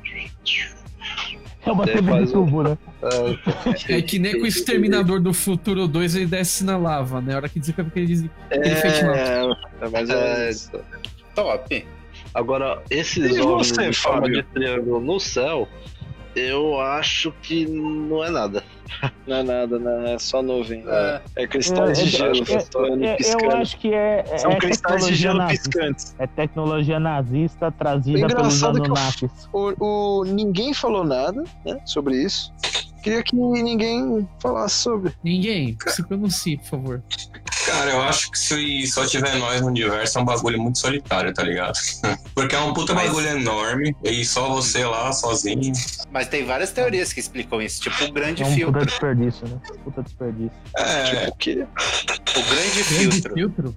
[1.65, 2.77] É uma É, TV faz de tubo, né?
[3.87, 7.33] É, É que nem com o Exterminador do Futuro 2 ele desce na lava, né?
[7.33, 8.25] A hora que desliga porque ele diz.
[8.51, 9.03] Ele fez.
[9.03, 9.45] É,
[9.81, 10.71] é, mas é, é, isso.
[11.33, 11.87] Top.
[12.33, 15.67] Agora, esses E você, em forma de triângulo no céu,
[16.35, 18.63] eu acho que não é nada.
[19.27, 20.13] não é nada, né?
[20.13, 20.83] É só nuvem.
[20.87, 21.21] É.
[21.35, 23.55] É, cristais É, de é, gelo é, passando e é, eu piscando.
[23.55, 25.69] acho que é, é São cristais de tecnologia gelo nazista.
[25.69, 26.15] piscantes.
[26.19, 29.49] É tecnologia nazista trazida É pelos engraçado que eu- Anunnakis.
[29.51, 29.73] O,
[30.19, 32.51] o- ninguém falou nada né, sobre isso.
[33.03, 35.13] Queria que ninguém falasse sobre.
[35.23, 37.03] Ninguém, se pronuncie, por favor.
[37.77, 41.33] Cara, eu acho que se só tiver nós no universo é um bagulho muito solitário,
[41.33, 41.73] tá ligado?
[42.33, 45.71] Porque é um puta Mas- bagulho enorme e só você lá sozinho.
[46.11, 48.85] Mas tem várias teorias que explicam isso, tipo o grande É um puta filtro.
[48.85, 49.57] desperdício, né?
[49.83, 50.51] Puta desperdício.
[50.77, 51.65] É, Tipo, o quê?
[52.37, 53.33] O grande filtro.
[53.33, 53.75] filtro?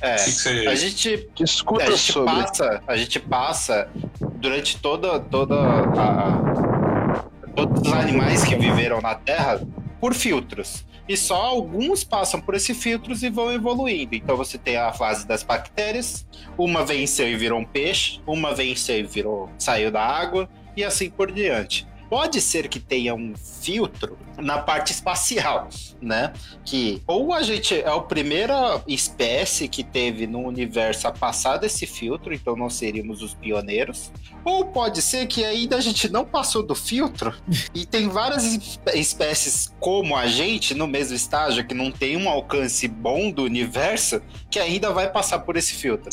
[0.00, 0.14] É.
[0.14, 0.66] o que, que você.
[0.68, 2.34] A gente Discuta a gente sobre.
[2.34, 3.88] passa, a gente passa
[4.36, 9.60] durante toda toda a, todos os animais que viveram na Terra
[10.04, 10.84] por filtros.
[11.08, 14.14] E só alguns passam por esses filtros e vão evoluindo.
[14.14, 16.26] Então você tem a fase das bactérias,
[16.58, 21.08] uma venceu e virou um peixe, uma venceu e virou saiu da água e assim
[21.08, 21.86] por diante.
[22.08, 25.68] Pode ser que tenha um filtro na parte espacial,
[26.00, 26.32] né?
[26.64, 31.86] que ou a gente é a primeira espécie que teve no universo a passar desse
[31.86, 34.12] filtro, então não seríamos os pioneiros,
[34.44, 37.34] ou pode ser que ainda a gente não passou do filtro
[37.74, 42.28] e tem várias espé- espécies como a gente no mesmo estágio que não tem um
[42.28, 46.10] alcance bom do universo que ainda vai passar por esse filtro.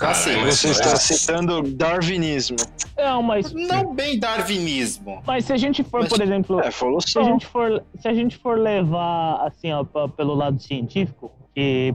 [0.00, 1.14] Assim, mas Você não é está assim.
[1.14, 2.56] citando darwinismo.
[2.96, 5.22] Não, mas, Não bem darwinismo.
[5.26, 8.14] mas se a gente for, Mas- por exemplo, É, se a gente for, se a
[8.14, 11.94] gente for levar assim, ó, pelo lado científico, que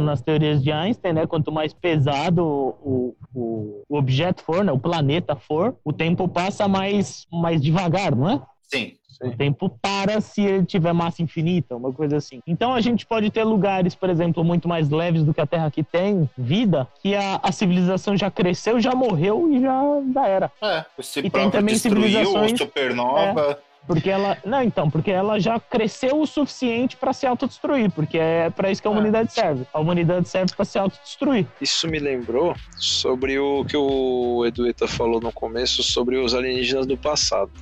[0.00, 1.26] nas teorias de Einstein, né?
[1.26, 4.72] Quanto mais pesado o, o, o objeto for, né?
[4.72, 8.42] O planeta for, o tempo passa mais, mais devagar, não é?
[8.62, 8.94] Sim.
[9.22, 12.40] O tempo para se ele tiver massa infinita, uma coisa assim.
[12.46, 15.70] Então a gente pode ter lugares, por exemplo, muito mais leves do que a Terra
[15.70, 19.80] que tem vida, que a, a civilização já cresceu, já morreu e já,
[20.14, 20.52] já era.
[20.62, 23.58] É, esse E tem também civilizações- supernova.
[23.86, 24.36] Porque ela.
[24.44, 28.82] Não, então, porque ela já cresceu o suficiente para se autodestruir, porque é para isso
[28.82, 28.92] que a Ah.
[28.92, 29.64] humanidade serve.
[29.72, 31.46] A humanidade serve para se autodestruir.
[31.60, 36.96] Isso me lembrou sobre o que o Edueta falou no começo sobre os alienígenas do
[36.96, 37.52] passado.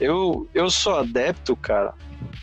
[0.00, 1.94] Eu, eu sou adepto, cara,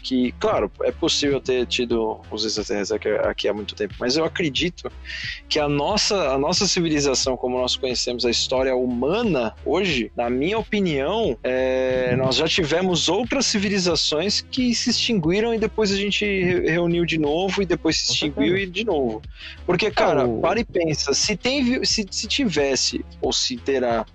[0.03, 4.23] que, claro, é possível ter tido os extraterrestres aqui, aqui há muito tempo, mas eu
[4.23, 4.91] acredito
[5.49, 10.57] que a nossa, a nossa civilização, como nós conhecemos a história humana hoje, na minha
[10.57, 16.69] opinião, é, nós já tivemos outras civilizações que se extinguiram e depois a gente re-
[16.71, 19.21] reuniu de novo e depois se extinguiu e de novo.
[19.65, 24.05] Porque, cara, o- para e pensa, se, tem, se, se tivesse, ou se terá,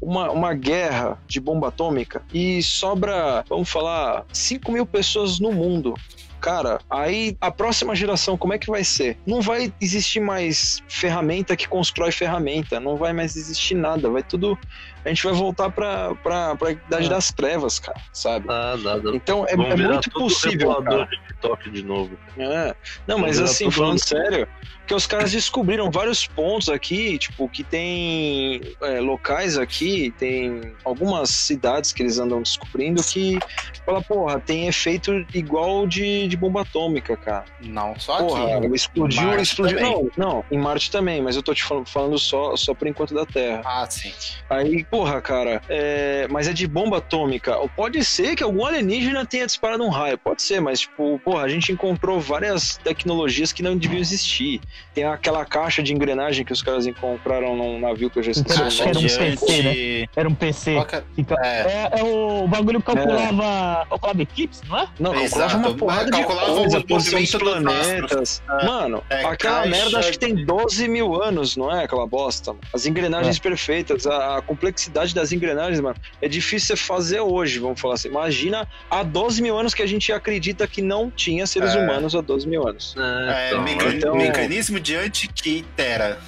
[0.00, 5.94] uma, uma guerra de bomba atômica e sobra, vamos falar, 5 mil pessoas no mundo.
[6.40, 9.18] Cara, aí a próxima geração, como é que vai ser?
[9.26, 14.58] Não vai existir mais ferramenta que constrói ferramenta, não vai mais existir nada, vai tudo.
[15.04, 17.08] A gente vai voltar pra, pra, pra idade É.
[17.08, 18.46] das trevas, cara, sabe?
[18.48, 19.10] Ah, nada.
[19.14, 21.04] Então é, é muito possível, cara.
[21.06, 22.16] de TikTok de novo.
[22.38, 22.74] É.
[23.06, 24.46] Não, Vamos mas assim, falando sério,
[24.86, 31.30] que os caras descobriram vários pontos aqui, tipo, que tem é, locais aqui, tem algumas
[31.30, 33.38] cidades que eles andam descobrindo que
[33.86, 37.44] fala, porra, tem efeito igual de, de bomba atômica, cara.
[37.62, 38.66] Não, só Porra, aqui.
[38.74, 39.78] explodiu, Marte explodiu.
[39.78, 40.10] também.
[40.16, 43.14] Não, não, em Marte também, mas eu tô te falando, falando só, só por enquanto
[43.14, 43.62] da Terra.
[43.64, 44.12] Ah, sim.
[44.48, 47.56] Aí, porra, cara, é, mas é de bomba atômica.
[47.58, 51.42] Ou pode ser que algum alienígena tenha disparado um raio, pode ser, mas, tipo, porra,
[51.44, 54.60] a gente encontrou várias tecnologias que não deviam existir.
[54.94, 58.58] Tem aquela caixa de engrenagem que os caras encontraram num navio que eu já esqueci
[58.58, 59.02] Caixa Era um.
[59.02, 60.08] PC, né?
[60.16, 60.84] Era um PC.
[60.84, 61.04] Que é?
[61.42, 61.90] É.
[61.94, 64.88] É, é o bagulho que calculava, calculava eclipse, não é?
[64.98, 65.56] Não, calculava Exato.
[65.68, 68.42] uma porrada de coisa, o posição dos planetas.
[68.64, 71.84] Mano, É, aquela caixa merda acho que tem de- 12 mil anos, não é?
[71.84, 72.54] Aquela bosta.
[72.74, 73.40] As engrenagens É.
[73.40, 78.08] perfeitas, a, a complexidade das engrenagens, mano, é difícil você fazer hoje, vamos falar assim.
[78.08, 81.78] Imagina há 12 mil anos que a gente acredita que não tinha seres É.
[81.82, 82.94] humanos há 12 mil anos.
[82.96, 86.18] É, É, então, meca- então- mecanismo de antiquitera.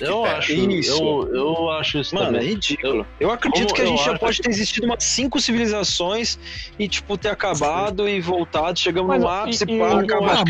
[0.00, 1.02] Eu acho, Isso.
[1.02, 2.48] eu, eu acho isso Mano, é também.
[2.48, 3.06] ridículo.
[3.20, 6.38] Eu acredito como que a eu gente já acho pode ter existido umas cinco civilizações
[6.78, 8.78] e, tipo, ter acabado e voltado.
[8.78, 10.44] Chegamos Mas, no ápice, e- e- pá, eu acaba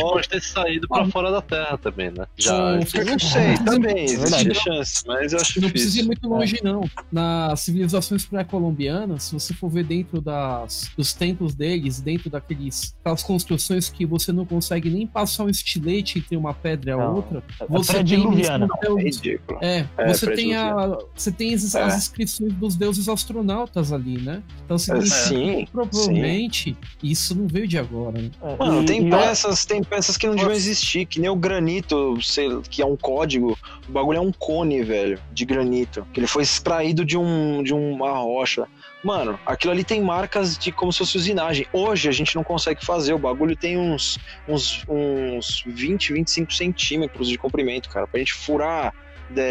[0.00, 1.08] pode ter saído pra Ah.
[1.10, 2.26] fora da Terra também, né?
[2.36, 2.54] Já.
[2.94, 6.06] Eu não sei, também existe chance, mas eu acho Não precisa ir difícil.
[6.06, 6.88] muito longe, não.
[7.10, 13.22] Nas civilizações pré-colombianas, se você for ver dentro das, dos templos deles, dentro daqueles, aquelas
[13.22, 17.16] construções que você não consegue nem passar um estilete entre uma pedra e a Não,
[17.16, 18.04] outra, É você tem
[18.64, 19.58] eles É com ridículo.
[19.62, 21.82] É, É, você tem a, você tem as, É.
[21.82, 24.42] as inscrições dos deuses astronautas ali, né?
[24.64, 28.30] Então significa Sim, que provavelmente isso não veio de agora, né?
[28.42, 31.36] É, Mano, e- tem e- peças, tem peças que não deviam existir, que nem o
[31.36, 33.56] granito, sei, que é um código.
[33.88, 36.06] O bagulho é um cone, velho, de granito.
[36.12, 38.66] Que ele foi extraído de, um, de uma rocha.
[39.02, 41.66] Mano, aquilo ali tem marcas de como se fosse usinagem.
[41.72, 43.14] Hoje a gente não consegue fazer.
[43.14, 48.06] O bagulho tem uns, uns, uns 20, 25 centímetros de comprimento, cara.
[48.06, 48.92] Pra gente furar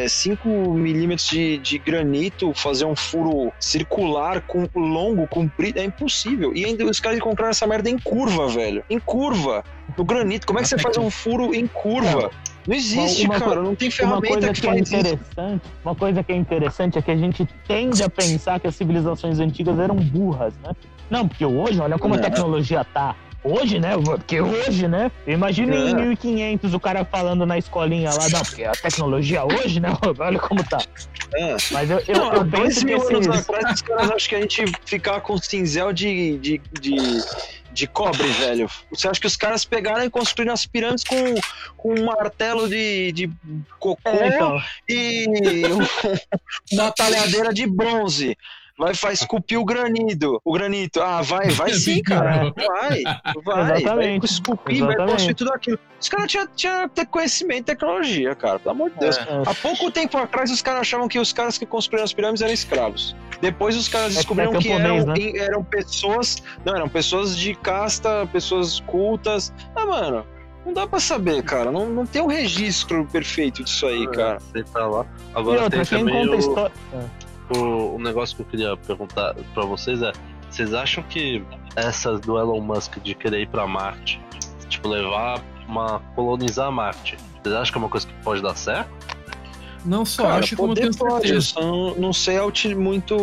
[0.07, 6.51] 5 milímetros de, de granito, fazer um furo circular, com, longo, comprido, é impossível.
[6.53, 8.83] E ainda os caras encontraram essa merda em curva, velho.
[8.89, 9.63] Em curva.
[9.97, 10.45] No granito.
[10.45, 12.29] Como é que você faz um furo em curva?
[12.67, 13.61] Não existe, Uma- cara.
[13.61, 14.95] Não tem Uma ferramenta coisa que que é faz isso.
[14.95, 18.75] interessante, uma coisa que é interessante é que a gente tende a pensar que as
[18.75, 20.71] civilizações antigas eram burras, né?
[21.09, 23.15] Não, porque hoje, olha como a tecnologia tá.
[23.41, 23.91] Hoje, né?
[23.97, 25.09] Porque hoje, né?
[25.25, 25.93] Imagina em É.
[25.93, 29.87] 1500 o cara falando na escolinha lá, não, porque a tecnologia hoje, né?
[30.19, 30.77] Olha como tá.
[31.33, 31.55] É.
[31.71, 33.49] Mas eu, eu, Não, eu penso que mil anos esses...
[33.49, 36.97] atrás, os caras acham que a gente ficar com cinzel de, de, de,
[37.71, 38.69] de cobre, velho.
[38.91, 41.35] Você acha que os caras pegaram e construíram as pirâmides com,
[41.77, 43.29] com um martelo de, de
[43.79, 45.25] cocô É, então, e
[45.67, 45.79] um-
[46.77, 48.37] uma talhadeira de bronze.
[48.79, 50.39] Vai, vai esculpir o granito.
[50.45, 51.01] O granito.
[51.01, 52.53] Ah, vai, vai sim, cara.
[52.55, 53.03] Vai, vai.
[53.43, 55.11] Vai Exatamente, esculpir, vai exatamente.
[55.11, 55.79] construir tudo aquilo.
[55.99, 58.57] Os caras tinham, ter conhecimento e tecnologia, cara.
[58.57, 59.17] Pelo amor de Deus.
[59.17, 59.21] É.
[59.21, 62.41] é, Há pouco tempo atrás, os caras achavam que os caras que construíram as pirâmides
[62.41, 63.13] eram escravos.
[63.41, 65.37] Depois, os caras É- descobriram é que camponês, eram, né?
[65.39, 66.41] eram pessoas.
[66.63, 69.51] Não, eram pessoas de casta, pessoas cultas.
[69.75, 70.25] Ah, mano,
[70.65, 71.69] não dá pra saber, cara.
[71.69, 74.39] Não, não tem um registro perfeito disso aí, cara.
[74.39, 75.05] Você tá lá.
[75.35, 76.71] E Agora outra, tem quem também conta o, história...
[77.57, 80.11] o, o negócio que eu queria perguntar pra vocês é:
[80.49, 81.43] vocês acham que
[81.75, 84.21] essas do Elon Musk de querer ir pra Marte,
[84.67, 87.17] tipo, levar uma colonizar Marte.
[87.41, 88.89] Vocês acham que é uma coisa que pode dar certo?
[89.85, 91.41] Não só Cara, acho, como tenho pode, certeza.
[91.47, 92.37] só não, não sei
[92.75, 93.15] muito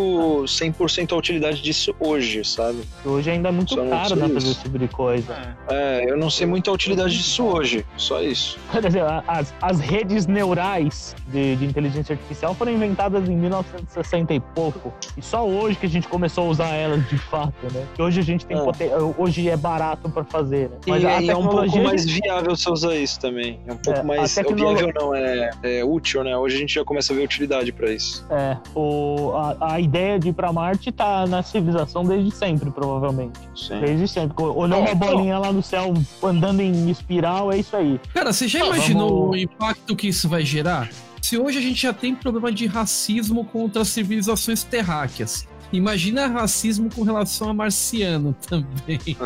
[0.47, 2.79] 100% a utilidade disso hoje, sabe?
[3.05, 5.57] Hoje ainda é muito Só caro né, fazer esse tipo de coisa.
[5.69, 8.59] É, eu não sei muito a utilidade disso hoje, só isso.
[8.73, 14.35] Quer dizer, a- as, as redes neurais de, de inteligência artificial foram inventadas em 1960
[14.35, 14.93] e pouco.
[15.17, 17.87] E só hoje que a gente começou a usar elas de fato, né?
[17.95, 18.63] Que hoje a gente tem É.
[18.65, 20.77] poten- hoje é barato pra fazer, né?
[20.87, 23.61] E, a e é um pouco tecnologia mais viável você usar isso também.
[23.67, 24.35] É um pouco É, mais.
[24.35, 26.37] tecnolo- Viável não, é, é útil, né?
[26.47, 28.25] Hoje a gente já começa a ver utilidade pra isso.
[28.31, 33.37] É, o, a, a ideia de ir pra Marte tá na civilização desde sempre, provavelmente.
[33.57, 33.81] Sim.
[33.81, 34.45] Desde sempre.
[34.45, 35.93] Olhou uma bolinha lá no céu
[36.23, 38.01] andando em espiral, é isso aí.
[38.15, 40.89] Cara, você já Ah, imaginou vamos- o impacto que isso vai gerar?
[41.21, 45.49] Se hoje a gente já tem problema de racismo contra as civilizações terráqueas.
[45.73, 49.01] Imagina racismo com relação a marciano também.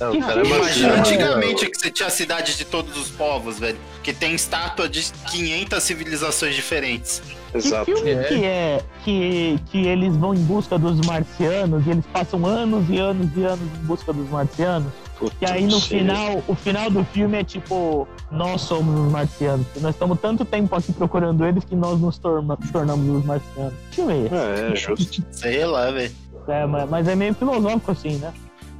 [0.00, 0.98] É, o Que cara é É.
[0.98, 3.78] antigamente que você tinha a cidade de todos os povos, velho.
[4.02, 7.22] Que tem estátua de 500 civilizações diferentes.
[7.54, 7.84] Exato.
[7.86, 8.24] Que filme É.
[8.24, 12.98] que é que, que eles vão em busca dos marcianos e eles passam anos e
[12.98, 14.92] anos e anos em busca dos marcianos?
[15.18, 19.66] Puta, E aí no final, o final do filme é tipo, nós somos os marcianos.
[19.80, 23.72] Nós estamos tanto tempo aqui procurando eles que nós nos torna- tornamos os marcianos.
[23.90, 24.34] Que filme é esse?
[24.34, 25.24] É, é justo.
[25.30, 26.12] Sei lá, velho.
[26.48, 28.32] É, mas, mas é meio filosófico assim, né?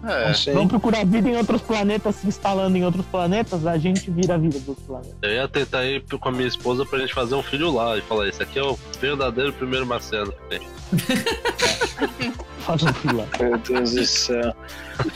[0.07, 0.53] É.
[0.53, 4.39] Vamos procurar vida em outros planetas, se instalando em outros planetas, a gente vira a
[4.39, 5.17] vida dos planetas.
[5.23, 8.03] Eu ia tentar ir com a minha esposa pra gente fazer um filho lá e
[8.03, 10.61] falar: esse aqui é o verdadeiro primeiro marciano que tem.
[12.65, 13.29] Faz um fila.
[13.39, 14.57] Meu Deus do céu.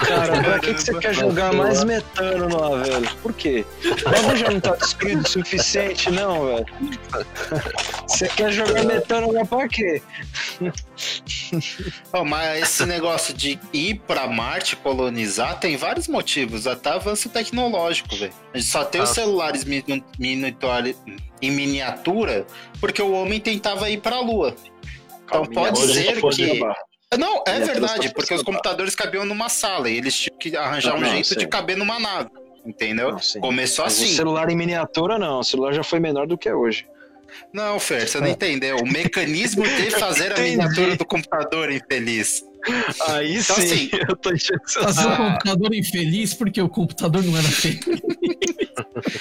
[0.00, 3.10] Cara, pra que, que você quer jogar mais metano lá, velho?
[3.22, 3.64] Por quê?
[3.86, 6.66] O já não tá destruído o suficiente, não, velho.
[8.06, 10.02] Você quer jogar metano lá pra quê?
[12.12, 18.14] Ó, mas esse negócio de ir pra Marte colonizar tem vários motivos, até avanço tecnológico,
[18.16, 18.32] velho.
[18.54, 19.14] A gente só tem os Ah.
[19.14, 20.94] celulares minu- miniatura-
[21.40, 22.46] em miniatura
[22.80, 24.54] porque o homem tentava ir pra Lua.
[25.24, 26.60] Então pode Hoje ser pode que.
[27.18, 30.90] Não, é verdade, porque os pode computadores cabiam numa sala e eles tinham que arranjar
[30.92, 32.30] Não, um não, jeito de caber numa nave.
[32.66, 33.12] Entendeu?
[33.12, 33.40] Não.
[33.40, 34.14] Começou Mas o assim.
[34.14, 35.38] celular em miniatura, não.
[35.40, 36.86] O celular já foi menor do que é hoje.
[37.52, 38.76] Não, Fer, você não entendeu.
[38.78, 42.42] O mecanismo de fazer a miniatura do computador infeliz.
[43.08, 44.30] Aí Então, sim, assim, eu tô
[44.82, 47.80] Fazer o computador infeliz porque o computador não era feliz.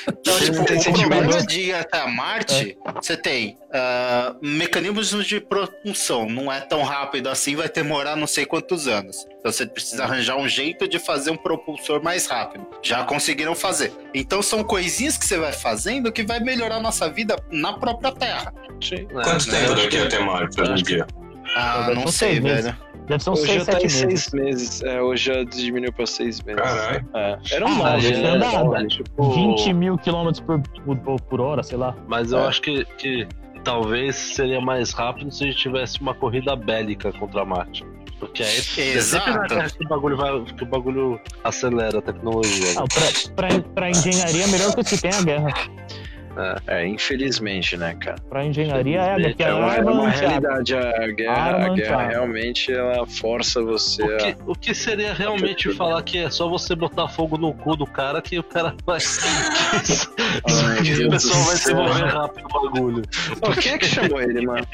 [0.10, 6.28] Então, tipo, o problema de ir até Marte, você tem ah, mecanismos de propulsão.
[6.30, 9.26] Não é tão rápido assim, vai demorar não sei quantos anos.
[9.40, 12.66] Então você precisa arranjar um jeito de fazer um propulsor mais rápido.
[12.82, 13.92] Já conseguiram fazer.
[14.14, 18.12] Então são coisinhas que você vai fazendo que vai melhorar a nossa vida na própria
[18.12, 18.54] Terra.
[18.82, 19.08] Sim.
[19.08, 19.60] Quanto né?
[19.60, 21.08] tempo daqui que- até Marte hoje em dia?
[21.56, 22.76] Ah, não sei, velho.
[23.08, 24.24] Deve ser uns Hoje 6, já tá 7 em meses.
[24.26, 24.84] seis meses.
[24.84, 26.62] É, hoje já diminuiu pra seis meses.
[26.62, 27.10] Caralho.
[27.16, 27.38] É.
[27.52, 28.30] Era Ah, um mas nove, ele né?
[28.30, 30.62] anda- Era, Tipo, 20 mil quilômetros por,
[30.98, 31.96] por, por hora, sei lá.
[32.08, 32.48] Mas eu É.
[32.48, 33.28] acho que, que
[33.64, 37.86] talvez seria mais rápido se a gente tivesse uma corrida bélica contra Marte.
[38.20, 38.58] Porque aí
[38.98, 42.74] é sempre na que o bagulho, vai, que o bagulho acelera a tecnologia.
[42.74, 42.76] né?
[42.80, 42.84] Ah,
[43.36, 45.54] pra, pra, pra engenharia, a melhor que tem é a guerra.
[46.68, 48.18] É, infelizmente, né, cara?
[48.30, 50.76] Pra engenharia é a guerra, que é É uma, é uma realidade.
[50.76, 54.18] A guerra, a guerra realmente ela força você O a.
[54.18, 57.86] que, o que seria realmente falar que é só você botar fogo no cu do
[57.86, 59.00] cara que o cara vai.
[59.00, 61.76] Ai, que o pessoal vai céu.
[61.76, 63.02] desenvolver rápido o bagulho.
[63.42, 64.68] Pô, quem é que chamou ele, mano?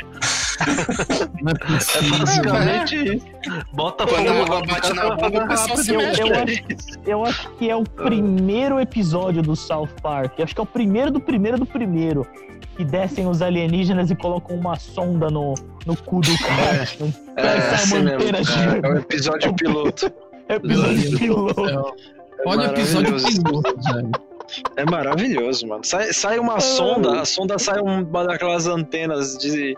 [0.60, 3.26] É É basicamente isso.
[3.74, 6.00] Bota Quando fogo a no água cu do bate cara, na o pessoal se Eu,
[6.00, 6.22] mexe.
[6.22, 6.64] eu acho,
[7.06, 10.40] eu acho que é o primeiro episódio do South Park.
[10.40, 12.26] Acho que é o primeiro do primeiro do primeiro.
[12.78, 15.54] Que descem os alienígenas e colocam uma sonda no,
[15.86, 16.88] no cu do cara.
[17.38, 18.20] É, assim uma mesmo.
[18.20, 18.98] manteira É, é o gigante.
[19.02, 20.12] episódio piloto.
[20.50, 21.70] É episódio piloto.
[21.70, 24.12] É Olha o episódio piloto, velho.
[24.76, 25.84] É maravilhoso, mano.
[25.84, 26.40] Sai, sai É.
[26.42, 29.78] uma sonda, a sonda sai uma daquelas antenas de,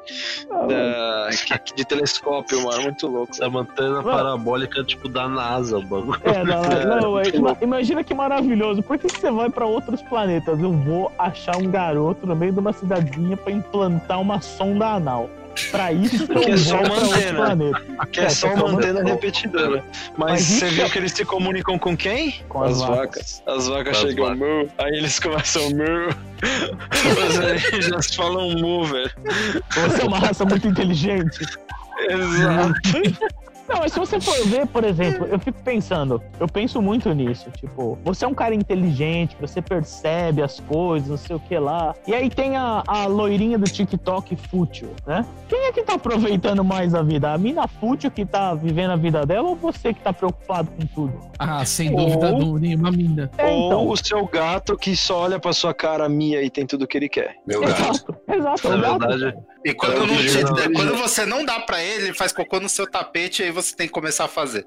[0.51, 2.84] Ah, da- que- de telescópio, mano.
[2.84, 3.32] Muito louco.
[3.34, 6.19] Essa antena parabólica tipo da NASA, o bagulho.
[6.23, 7.23] É, não, É, não, é,
[7.61, 8.82] imagina que maravilhoso.
[8.84, 10.59] Por que, que você vai pra outros planetas?
[10.59, 15.30] Eu vou achar um garoto no meio de uma cidadezinha pra implantar uma sonda anal.
[15.71, 17.71] Pra isso que é só uma antena.
[18.11, 19.83] Que é só uma antena repetidora.
[20.17, 22.35] Mas, Mas você viu é- que eles se comunicam com quem?
[22.49, 23.41] Com as vacas.
[23.47, 24.39] As vacas As chegam vacas.
[24.39, 26.09] mu, aí eles começam mu.
[27.29, 29.11] Os alienígenas falam mu, velho.
[29.73, 31.45] Você é uma raça muito inteligente.
[32.09, 32.81] Exato.
[33.68, 37.49] Não, mas se você for ver, por exemplo, eu fico pensando, eu penso muito nisso.
[37.51, 41.95] Tipo, você é um cara inteligente, você percebe as coisas, não sei o que lá.
[42.07, 45.26] E aí tem a, a loirinha do TikTok fútil, né?
[45.49, 47.32] Quem é que tá aproveitando mais a vida?
[47.34, 50.86] A mina fútil que tá vivendo a vida dela ou você que tá preocupado com
[50.88, 51.20] tudo?
[51.39, 53.32] Ah, sem dúvida Ou- nenhuma, mina.
[53.38, 53.80] É, então.
[53.86, 56.97] Ou o seu gato que só olha pra sua cara Mia e tem tudo que
[56.97, 57.36] ele quer.
[57.45, 57.76] Meu gato.
[57.82, 58.70] Exato, exato.
[58.70, 59.07] Na o gato.
[59.18, 62.89] verdade, E quando, não quando você não dá pra ele, ele faz cocô no seu
[62.89, 64.65] tapete e aí você tem que começar a fazer.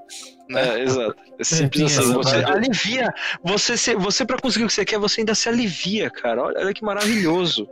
[0.49, 0.79] Né?
[0.79, 1.15] É, exato.
[1.39, 2.11] É simples tem assim.
[2.11, 3.15] essa Você alivia.
[3.45, 6.43] Você, se, você para conseguir o que você quer, você ainda se alivia, cara.
[6.43, 7.69] Olha, olha que maravilhoso.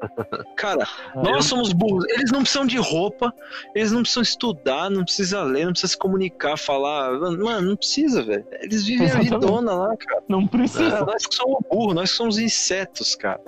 [0.57, 1.23] Cara, É.
[1.23, 2.05] nós somos burros.
[2.11, 3.33] Eles não precisam de roupa,
[3.75, 7.13] eles não precisam estudar, não precisa ler, não precisa se comunicar, falar.
[7.19, 8.45] Mano, não precisa, velho.
[8.61, 9.33] Eles vivem a Exatamente.
[9.35, 10.23] vidona lá, cara.
[10.29, 10.99] Não precisa.
[10.99, 13.41] É, nós que somos burros, nós que somos insetos, cara.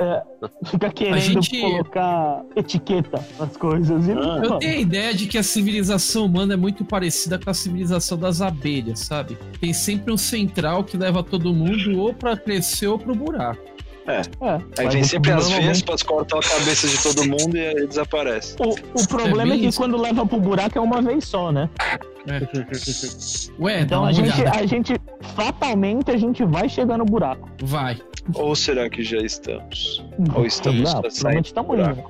[0.67, 4.07] Fica querendo gente- colocar etiqueta nas coisas.
[4.07, 4.41] E não, Ah.
[4.45, 8.17] Eu tenho a ideia de que a civilização humana é muito parecida com a civilização
[8.19, 9.18] das abelhas, sabe?
[9.61, 13.61] Tem sempre um central que leva todo mundo ou pra crescer ou pro buraco.
[14.07, 14.23] é,
[14.79, 17.87] Aí mas vem sempre as normalmente- vespas, cortam a cabeça de todo mundo e aí
[17.87, 18.57] desaparece.
[18.59, 18.71] O,
[19.03, 19.79] o problema É é, que isso.
[19.79, 21.69] quando leva pro buraco é uma vez só, né?
[23.61, 24.59] Ué, dá Então uma a gente, olhada.
[24.61, 24.95] a gente,
[25.35, 27.49] fatalmente, a gente vai chegar no buraco.
[27.63, 27.99] Vai.
[28.35, 30.05] Ou será que já estamos?
[30.35, 32.05] Ou estamos Não, provavelmente estamos indo.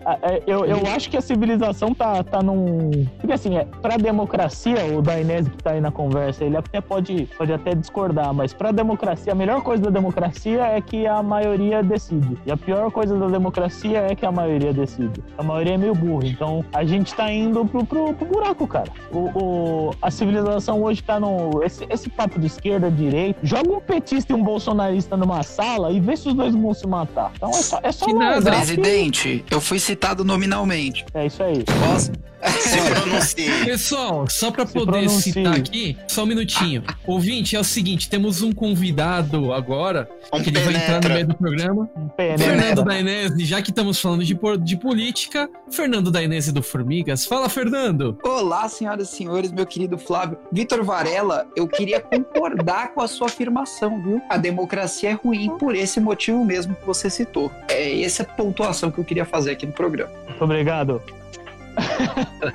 [0.47, 2.91] Eu, eu acho que a civilização tá, tá num.
[3.19, 7.29] Porque assim, é, pra democracia, o Dainese que tá aí na conversa, ele até pode,
[7.37, 11.83] pode até discordar, mas pra democracia, a melhor coisa da democracia é que a maioria
[11.83, 12.37] decide.
[12.47, 15.23] E a pior coisa da democracia é que a maioria decide.
[15.37, 16.27] A maioria é meio burra.
[16.27, 18.91] Então a gente tá indo pro, pro, pro buraco, cara.
[19.13, 21.63] O, o- a civilização hoje tá no.
[21.63, 23.39] Esse, esse papo de esquerda, direita.
[23.43, 26.87] Joga um petista e um bolsonarista numa sala e vê se os dois vão se
[26.87, 27.31] matar.
[27.37, 28.15] Então é só, é só Que.
[28.43, 31.05] Presidente, eu fui citado nominalmente.
[31.13, 31.63] É isso aí.
[31.65, 32.13] Posso?
[32.61, 33.51] Se pronuncie.
[33.65, 35.33] Pessoal, só pra Se poder pronuncie.
[35.33, 36.85] citar aqui, só um minutinho.
[37.07, 41.27] Ouvinte, é o seguinte, temos um convidado agora, Um que ele vai entrar no meio
[41.27, 41.91] do programa.
[41.97, 42.85] Um Fernando?
[42.85, 47.27] Dainese, já que estamos falando de, de política, Fernando Dainese do Formigas.
[47.27, 48.17] Fala, Fernando!
[48.23, 50.39] Olá, senhoras e senhores, meu querido Flávio.
[50.53, 54.23] Vitor Varela, eu queria concordar com a sua afirmação, viu?
[54.31, 57.51] A democracia é ruim por esse motivo mesmo que você citou.
[57.69, 60.13] É essa a pontuação que eu queria fazer aqui no programa.
[60.27, 61.03] Muito obrigado.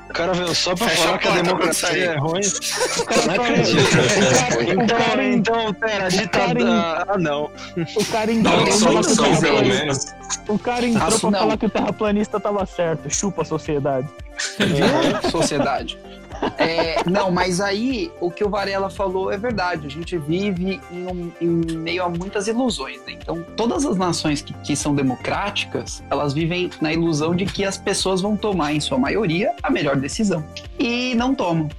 [0.09, 2.41] O cara veio só pra Fecha falar a que a democracia é ruim.
[2.41, 3.79] O cara, Não o acredito.
[3.79, 7.05] o Então, cara, então, pera, ditadura.
[7.07, 7.43] Ah, não.
[7.95, 10.05] o cara Dá entrou uma pra falar que o solução, pelo terraplanista, menos.
[10.49, 13.09] o cara entrou pra falar que o terraplanista tava certo.
[13.09, 14.07] Chupa a sociedade.
[14.59, 14.85] Viu,
[15.31, 15.97] sociedade?
[16.57, 19.87] É, não, mas aí o que o Varela falou é verdade.
[19.87, 22.97] A gente vive em, um- em meio a muitas ilusões.
[23.05, 23.13] Né?
[23.21, 27.77] Então, todas as nações que, que são democráticas, elas vivem na ilusão de que as
[27.77, 30.43] pessoas vão tomar, em sua maioria, a melhor decisão.
[30.79, 31.69] E não tomam.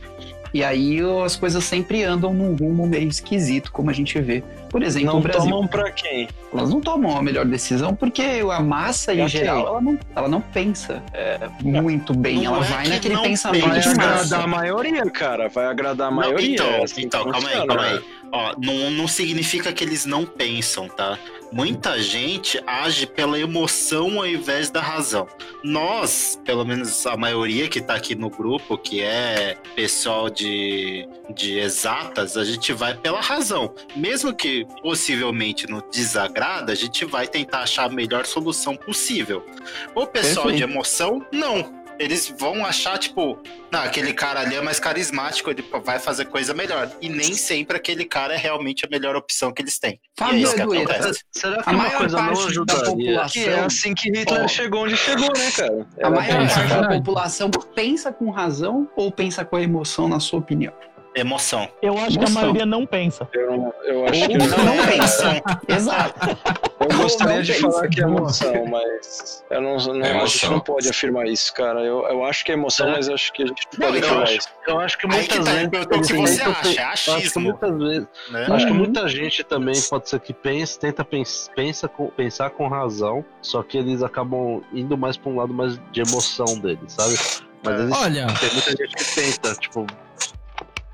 [0.54, 4.40] E aí as coisas sempre andam num rumo meio esquisito, como a gente vê.
[4.70, 5.42] Por exemplo, Não o Brasil.
[5.50, 6.28] tomam pra quem?
[6.52, 10.40] Elas não tomam a melhor decisão porque a massa, em geral, ela não, ela não
[10.40, 12.42] pensa é, muito bem.
[12.42, 13.90] Não ela é vai que naquele não pensamento Vai pensa.
[13.90, 14.20] de Mas- massa.
[14.36, 15.48] agradar a maioria, cara.
[15.48, 16.54] Vai agradar a Não, maioria.
[16.54, 18.00] então, é assim então calma aí, calma aí.
[18.32, 21.18] Ó, não, não significa que eles não pensam, tá?
[21.54, 25.28] Muita gente age pela emoção ao invés da razão.
[25.62, 31.56] Nós, pelo menos a maioria que tá aqui no grupo, que é pessoal de, de
[31.60, 33.72] exatas, a gente vai pela razão.
[33.94, 39.46] Mesmo que possivelmente nos desagrada, a gente vai tentar achar a melhor solução possível.
[39.94, 40.56] O pessoal Perfeito.
[40.56, 41.83] de emoção, não.
[41.98, 43.38] Eles vão achar, tipo,
[43.70, 46.90] não, aquele cara ali é mais carismático, ele vai fazer coisa melhor.
[47.00, 49.92] E nem sempre aquele cara é realmente a melhor opção que eles têm.
[49.92, 51.24] E é Fábio isso que acontece.
[51.30, 54.44] será que A uma maior coisa não parte da população- Que é assim que Hitler
[54.44, 54.48] Ó.
[54.48, 55.86] chegou onde chegou, né, cara?
[56.02, 60.18] A maior é parte da população pensa com razão ou pensa com a emoção, na
[60.18, 60.72] sua opinião?
[61.14, 61.68] Emoção.
[61.80, 63.28] Eu acho que a maioria não pensa.
[63.32, 65.42] Eu, eu acho Ou que não, Não pensam.
[65.68, 66.38] Exato.
[66.80, 67.70] eu gostaria de pensa.
[67.70, 70.50] falar que é emoção, mas eu não, não É a gente emoção.
[70.50, 71.80] não pode afirmar isso, cara.
[71.80, 72.96] Eu, eu acho que é emoção, Será?
[72.96, 74.48] mas eu acho que a gente não pode eu afirmar acho- isso.
[74.66, 75.68] Eu acho que muitas tá, vezes.
[75.68, 77.42] pergunto o que eles você acha, é acho que achismo.
[77.42, 78.08] muitas vezes.
[78.30, 78.46] Né?
[78.50, 78.78] Acho que Uhum.
[78.78, 83.62] muita gente também pode ser que pense, tenta pens- pensa com, pensar com razão, só
[83.62, 87.14] que eles acabam indo mais pra um lado mais de emoção deles, sabe?
[87.62, 89.86] Mas eles, Olha, tem muita gente que tenta, tipo,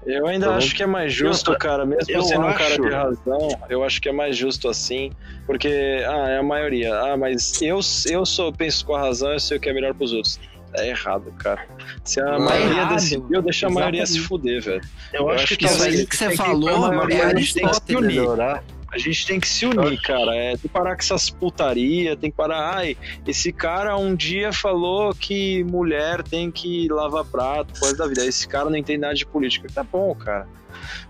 [0.06, 2.78] Eu ainda Pelo acho que é mais justo, cara, mesmo eu sendo um acho- cara
[2.78, 5.12] de razão, eu acho que é mais justo assim,
[5.46, 7.78] porque, ah, é a maioria, ah, mas eu,
[8.08, 10.40] eu sou, penso com a razão, eu sei o que é melhor pros outros.
[10.72, 11.66] É errado, cara.
[12.04, 12.94] Se a Tá maioria errado.
[12.94, 14.80] decidiu, deixa a maioria se fuder, velho.
[15.12, 17.66] eu, acho que, que você tem que ir falou, pra maioria, é a gente tem
[17.68, 18.62] que se melhorar.
[18.92, 20.34] A gente tem que se unir, cara.
[20.34, 22.74] É, tem que parar com essas putaria, tem que parar.
[22.76, 28.24] Ai, esse cara um dia falou que mulher tem que lavar prato, coisa da vida.
[28.26, 29.68] Esse cara não entende nada de política.
[29.72, 30.46] Tá bom, cara.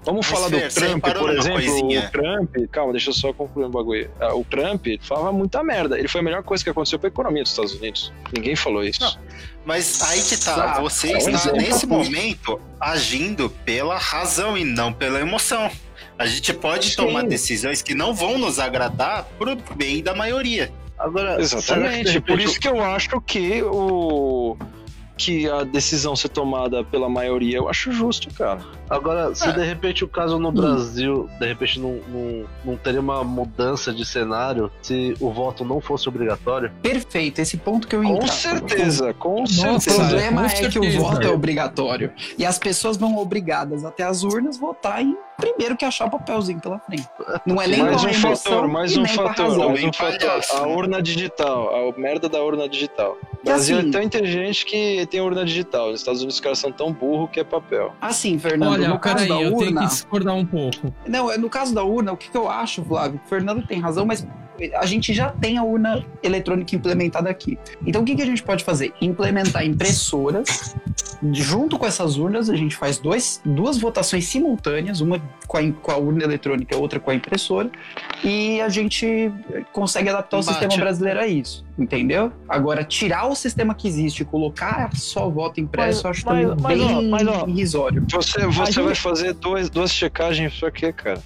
[0.03, 1.53] Vamos Mas, falar do você Trump, por exemplo.
[1.53, 2.07] coisinha?
[2.07, 4.11] O Trump, calma, deixa eu só concluir um bagulho.
[4.20, 5.99] Ah, O Trump falava muita merda.
[5.99, 8.12] Ele foi a melhor coisa que aconteceu pra economia dos Estados Unidos.
[8.35, 9.01] Ninguém falou isso.
[9.01, 9.14] Não,
[9.64, 11.53] Mas aí que tá, Ah, você pois está é.
[11.53, 15.70] nesse momento agindo pela razão e não pela emoção.
[16.20, 16.96] A gente pode Sim.
[16.96, 20.70] tomar decisões que não vão nos agradar pro bem da maioria.
[20.98, 22.20] Agora, Exatamente.
[22.20, 24.54] Por isso que eu acho que o
[25.20, 28.60] que a decisão ser tomada pela maioria, eu acho justo, cara.
[28.88, 29.52] Agora, se É.
[29.52, 34.04] de repente o caso no Brasil, de repente não, não, não teria uma mudança de
[34.04, 36.72] cenário se o voto não fosse obrigatório?
[36.82, 38.28] Perfeito, esse ponto que eu Com entro.
[38.28, 39.94] certeza, com O certeza.
[39.94, 42.12] problema com é que o voto é obrigatório.
[42.38, 46.60] E as pessoas vão obrigadas até as urnas votar em primeiro que achar o papelzinho
[46.60, 47.06] pela frente.
[47.46, 50.40] Não é nem mais com a um fator, mais um com fator, mais um fator.
[50.58, 53.16] A urna digital, a merda da urna digital.
[53.40, 55.90] O Brasil assim- é tão inteligente que tem urna digital.
[55.90, 57.94] Nos Estados Unidos os caras são tão burros que é papel.
[58.00, 59.80] Assim, Fernando, Olha, no caso peraí, da eu tenho urna...
[59.82, 60.94] que discordar um pouco.
[61.06, 63.20] Não, é no caso da urna, o que, que eu acho, Flávio?
[63.24, 64.26] O Fernando tem razão, mas
[64.74, 67.58] a gente já tem a urna eletrônica implementada aqui.
[67.86, 68.92] Então o que, que a gente pode fazer?
[69.00, 70.74] Implementar impressoras.
[71.32, 75.90] Junto com essas urnas, a gente faz dois, duas votações simultâneas, uma com a, com
[75.90, 77.70] a urna eletrônica e outra com a impressora,
[78.24, 79.30] e a gente
[79.70, 80.58] consegue adaptar o Bate.
[80.58, 82.32] sistema brasileiro a isso, entendeu?
[82.48, 86.46] Agora, tirar o sistema que existe e colocar só voto impresso, Mas- eu acho mas-
[86.48, 88.06] também mas, ó, bem mas, ó, irrisório.
[88.11, 91.20] Você, você gente- vai fazer dois, duas checagens pra quê, cara?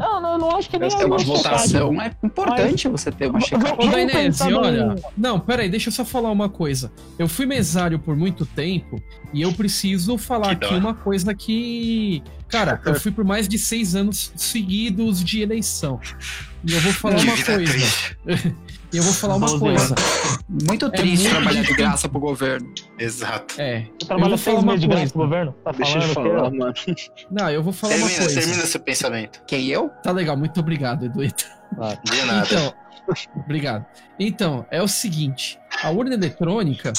[0.00, 3.28] Não, não, não acho que nem Essa É uma uma votação, é importante você ter
[3.28, 3.76] uma checagem.
[3.78, 4.96] Ô, Dainese, olha.
[5.14, 6.90] Não, peraí, deixa eu só falar uma coisa.
[7.18, 9.00] Eu fui mesário por muito tempo
[9.34, 10.80] e eu preciso falar Que aqui dó.
[10.80, 12.22] uma coisa que.
[12.48, 16.00] Cara, eu fui por mais de seis anos seguidos de eleição.
[16.64, 18.16] E eu vou falar Que uma coisa.
[18.92, 19.94] E eu vou falar uma coisa.
[20.48, 22.72] Muito triste muito trabalhar de graça pro governo.
[22.98, 23.54] Exato.
[23.60, 23.86] É.
[23.98, 25.52] Você trabalha seis uma meses de graça pro governo?
[25.64, 26.74] Tá Deixa eu falar, que mano.
[27.30, 28.40] Não, eu vou falar uma Termina, coisa.
[28.40, 29.42] termina seu pensamento.
[29.46, 29.90] Quem eu?
[30.02, 31.44] Tá legal, muito obrigado, Eduito.
[32.04, 32.46] De nada.
[32.46, 32.74] Então,
[33.36, 33.86] obrigado.
[34.18, 36.92] Então, é o seguinte: a urna eletrônica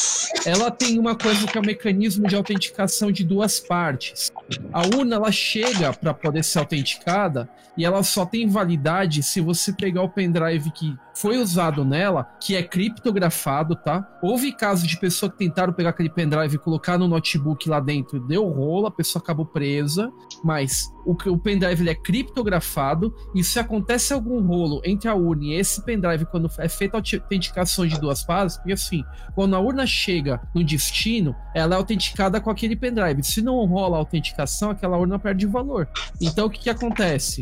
[0.45, 4.31] ela tem uma coisa que é o mecanismo de autenticação de duas partes.
[4.73, 9.71] A urna ela chega para poder ser autenticada e ela só tem validade se você
[9.71, 14.07] pegar o pendrive que foi usado nela, que é criptografado, tá?
[14.21, 18.19] Houve casos de pessoa que tentaram pegar aquele pendrive e colocar no notebook lá dentro,
[18.19, 20.11] deu rolo, a pessoa acabou presa,
[20.43, 25.45] mas o, o pendrive ele é criptografado e se acontece algum rolo entre a urna
[25.45, 29.03] e esse pendrive quando é feita a autenticação de duas fases, porque assim,
[29.33, 33.23] quando a urna chega no destino, ela é autenticada com aquele pendrive.
[33.23, 35.89] Se não rola a autenticação, aquela urna perde valor.
[36.21, 37.41] Então o que, que acontece?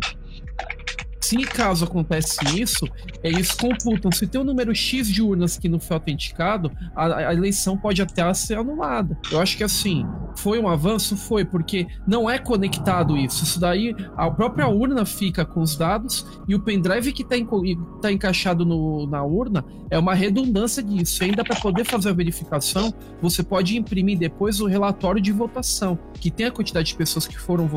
[1.29, 2.87] Se caso acontece isso,
[3.23, 4.11] eles computam.
[4.11, 8.01] Se tem um número X de urnas que não foi autenticado, a, a eleição pode
[8.01, 9.17] até ser anulada.
[9.31, 10.05] Eu acho que assim,
[10.35, 11.15] foi um avanço?
[11.15, 13.43] Foi, porque não é conectado isso.
[13.43, 17.35] Isso daí, a própria urna fica com os dados e o pendrive que está
[18.01, 21.23] tá encaixado no- na urna é uma redundância disso.
[21.23, 25.97] E ainda para poder fazer a verificação, você pode imprimir depois o relatório de votação,
[26.13, 27.67] que tem a quantidade de pessoas que foram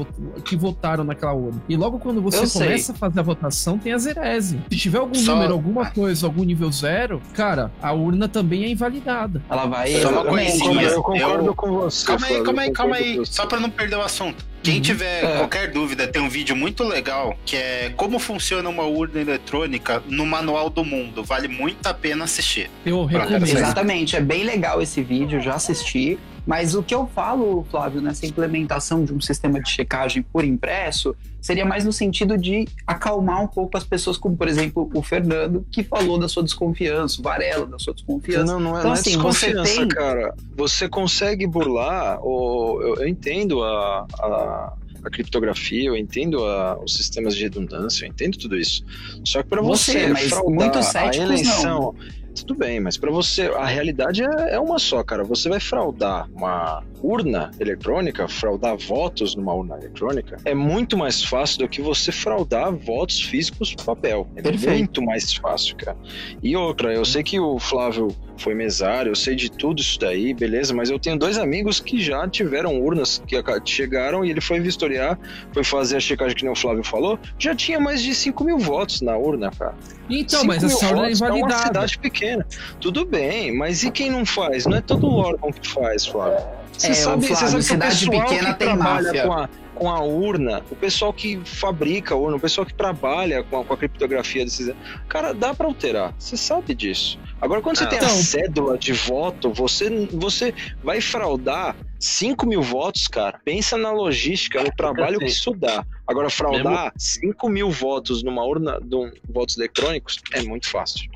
[0.45, 1.63] que votaram naquela urna.
[1.69, 2.63] E logo quando você Eu sei.
[2.67, 3.42] começa a fazer a votação,
[3.83, 4.61] tem a zerese.
[4.71, 8.69] Se tiver algum Só- número, alguma coisa, algum nível zero, cara, a urna também é
[8.69, 9.43] invalidada.
[9.51, 9.93] Ela vai.
[10.01, 10.83] Só uma coisinha.
[10.83, 12.07] Eu concordo Eu- com você.
[12.07, 13.17] Calma aí, calma aí, calma concordo aí.
[13.19, 13.33] com você.
[13.33, 14.45] Só pra não perder o assunto.
[14.63, 14.81] Quem Uhum.
[14.81, 15.37] tiver É.
[15.39, 20.25] qualquer dúvida, tem um vídeo muito legal que é como funciona uma urna eletrônica no
[20.25, 21.25] manual do mundo.
[21.25, 22.71] Vale muito a pena assistir.
[22.87, 23.43] Eu recomendo.
[23.45, 26.17] Exatamente, é bem legal esse vídeo, já assisti.
[26.45, 31.15] Mas o que eu falo, Flávio, nessa implementação de um sistema de checagem por impresso,
[31.41, 35.65] seria mais no sentido de acalmar um pouco as pessoas, como por exemplo o Fernando,
[35.71, 38.53] que falou da sua desconfiança, o Varela da sua desconfiança.
[38.53, 40.35] Não, não é, Então, não é assim, você desconfiança, tem- cara.
[40.57, 44.73] Você consegue burlar, o, eu, eu entendo a, a,
[45.05, 48.85] a criptografia, eu entendo a- os sistemas de redundância, eu entendo tudo isso.
[49.25, 51.95] Só que para você, Você, mas fraudar muitos a eleição...
[52.35, 55.23] Tudo bem, mas para você, a realidade é, é uma só, cara.
[55.25, 61.59] Você vai fraudar uma urna eletrônica, fraudar votos numa urna eletrônica, é muito mais fácil
[61.61, 64.29] do que você fraudar votos físicos no papel.
[64.37, 64.79] É Perfeito.
[64.79, 65.97] muito mais fácil, cara.
[66.43, 70.33] E outra, eu sei que o Flávio foi mesário, eu sei de tudo isso daí,
[70.35, 74.61] beleza, mas eu tenho dois amigos que já tiveram urnas que chegaram e ele foi
[74.61, 75.19] vistoriar,
[75.53, 78.59] foi fazer a checagem que nem o Flávio falou, já tinha mais de 5 mil
[78.59, 79.75] votos na urna, cara.
[80.09, 81.67] Então, 5 mas essa urna é votos pra uma invalidada.
[81.67, 82.47] cidade pequena.
[82.81, 84.67] Tudo bem, mas e quem não faz?
[84.67, 86.62] Não é todo órgão que faz, Flávio.
[86.73, 89.23] Você É, sabe, Flávio, sabe que o cidade pessoal pequena que tem trabalha máfia.
[89.27, 93.43] com a, com a urna, o pessoal que fabrica a urna, o pessoal que trabalha
[93.45, 94.73] com a, com a criptografia desses.
[95.09, 96.15] Cara, dá pra alterar.
[96.19, 97.19] Você sabe disso.
[97.41, 102.47] Agora, quando você Ah, tem a então- cédula de voto, você, você vai fraudar 5
[102.47, 103.39] mil votos, cara.
[103.45, 105.85] Pensa na logística, no trabalho que isso dá.
[106.07, 111.09] Agora, fraudar 5 mil votos numa urna de um- votos eletrônicos é muito fácil.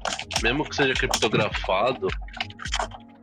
[0.43, 2.09] Mesmo que seja criptografado,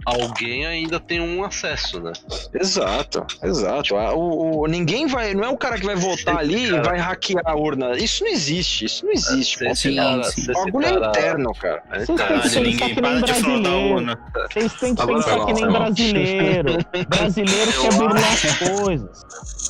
[0.05, 2.11] alguém ainda tem um acesso, né?
[2.53, 3.95] Exato, exato.
[3.95, 5.33] Ah, O, o- ninguém vai.
[5.33, 7.97] Não é o cara que vai votar ali e cara- vai hackear a urna.
[7.97, 9.57] Isso não existe, isso não existe.
[9.59, 10.51] Se esse sim, cara- sim.
[10.51, 11.83] O bagulho é interno, cara.
[11.91, 13.93] é Vocês têm que pensar ninguém que nem brasileiro.
[13.93, 14.19] urna.
[14.51, 16.77] Vocês têm que Agora pensar que nem brasileiro.
[17.09, 19.23] Brasileiro Eu quer burlar as coisas.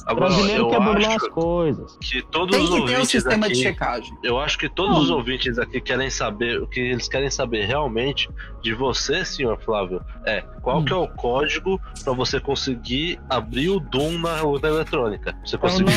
[0.06, 1.98] Agora, Brasileiro quer burlar as coisas.
[2.02, 4.18] que todos Tem os que ter um sistema aqui, de checagem.
[4.24, 8.30] Eu acho que todos os ouvintes aqui querem saber, o que eles querem saber realmente
[8.62, 10.86] de você, senhor Flávio, é qual Hum.
[10.86, 15.36] que é o código pra você conseguir abrir o Doom na urna eletrônica.
[15.46, 15.92] Você É o nome.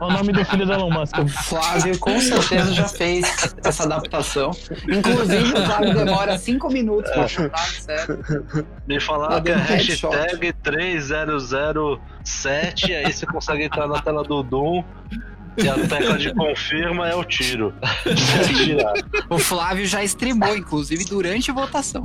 [0.00, 1.16] É o nome do filho do Elon Musk.
[1.44, 4.50] Flávio com certeza já fez essa adaptação.
[4.88, 8.22] Inclusive, o Flávio demora cinco minutos pra chutar, sério.
[8.86, 14.84] Me falar Tá que é hashtag 3007, aí você consegue entrar na tela do Doom
[15.56, 17.72] e a tecla de confirma é o tiro.
[19.28, 22.02] O Flávio já streamou, inclusive, durante a votação.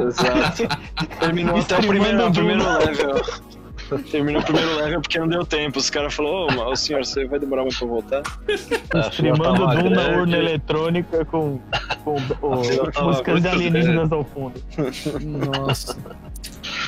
[0.00, 0.62] Exato.
[1.20, 3.22] Terminou até o primeiro, o primeiro level.
[4.10, 5.78] Terminou o primeiro level porque não deu tempo.
[5.78, 8.22] Os caras falaram, ô, mas, ô, senhor, você vai demorar muito pra voltar?
[9.10, 11.60] Streamando tava Doom na urna eletrônica com,
[12.02, 14.62] com o, A fila tava músicas alienígenas ao fundo.
[15.22, 15.96] Nossa.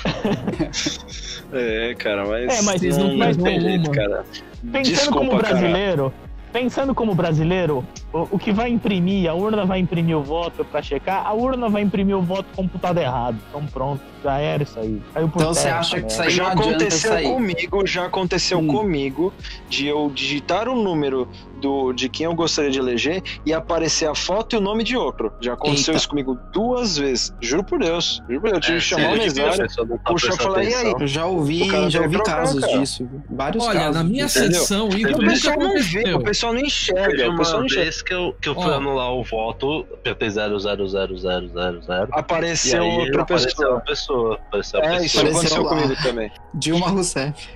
[1.58, 2.58] É, cara, mas.
[2.58, 4.24] É, mas vocês não, não não tem jeito, cara.
[4.72, 5.42] Pensando Desculpa, como cara.
[5.54, 6.12] brasileiro,
[6.52, 10.80] pensando como brasileiro, o, o que vai imprimir, a urna vai imprimir o voto pra
[10.82, 13.36] checar, a urna vai imprimir o voto computado errado.
[13.48, 15.00] Então pronto, já era isso aí.
[15.12, 16.30] Caiu por Então você acha que isso merda.
[16.32, 17.24] aí Já aconteceu sair?
[17.28, 18.66] comigo, já aconteceu Hum.
[18.66, 19.32] comigo
[19.68, 21.28] de eu digitar o número
[21.60, 24.96] do, de quem eu gostaria de eleger e aparecer a foto e o nome de
[24.96, 25.32] outro.
[25.40, 25.98] Já aconteceu Eita.
[25.98, 27.32] isso comigo duas vezes.
[27.40, 28.22] Juro por Deus.
[28.28, 28.54] Juro por Deus.
[28.56, 29.54] Eu tive É, que chamar o mesário.
[29.54, 30.94] a pessoa não tá puxa e falar, e aí?
[31.00, 32.78] Eu já ouvi, já ouvi trocar, casos cara.
[32.78, 33.08] disso.
[33.30, 33.94] Vários Olha, casos.
[33.96, 34.24] na minha.
[34.26, 34.50] Entendeu?
[34.60, 37.28] sessão, O pessoal não vê, o pessoal não enxerga.
[37.30, 37.84] O pessoal não enxerga.
[37.84, 43.22] vez que eu, que eu fui anular o voto, apertei 0000000 e Apareceu aí outra
[43.22, 43.70] apareceu pessoa.
[43.74, 44.34] uma pessoa.
[44.46, 45.30] Apareceu uma É, isso pessoa.
[45.30, 45.68] Apareceu aconteceu lá.
[45.82, 46.32] comigo também.
[46.54, 47.48] Dilma Rousseff.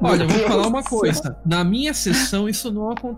[0.00, 1.36] Olha, eu vou falar uma coisa.
[1.44, 3.11] Na minha sessão isso não aconteceu.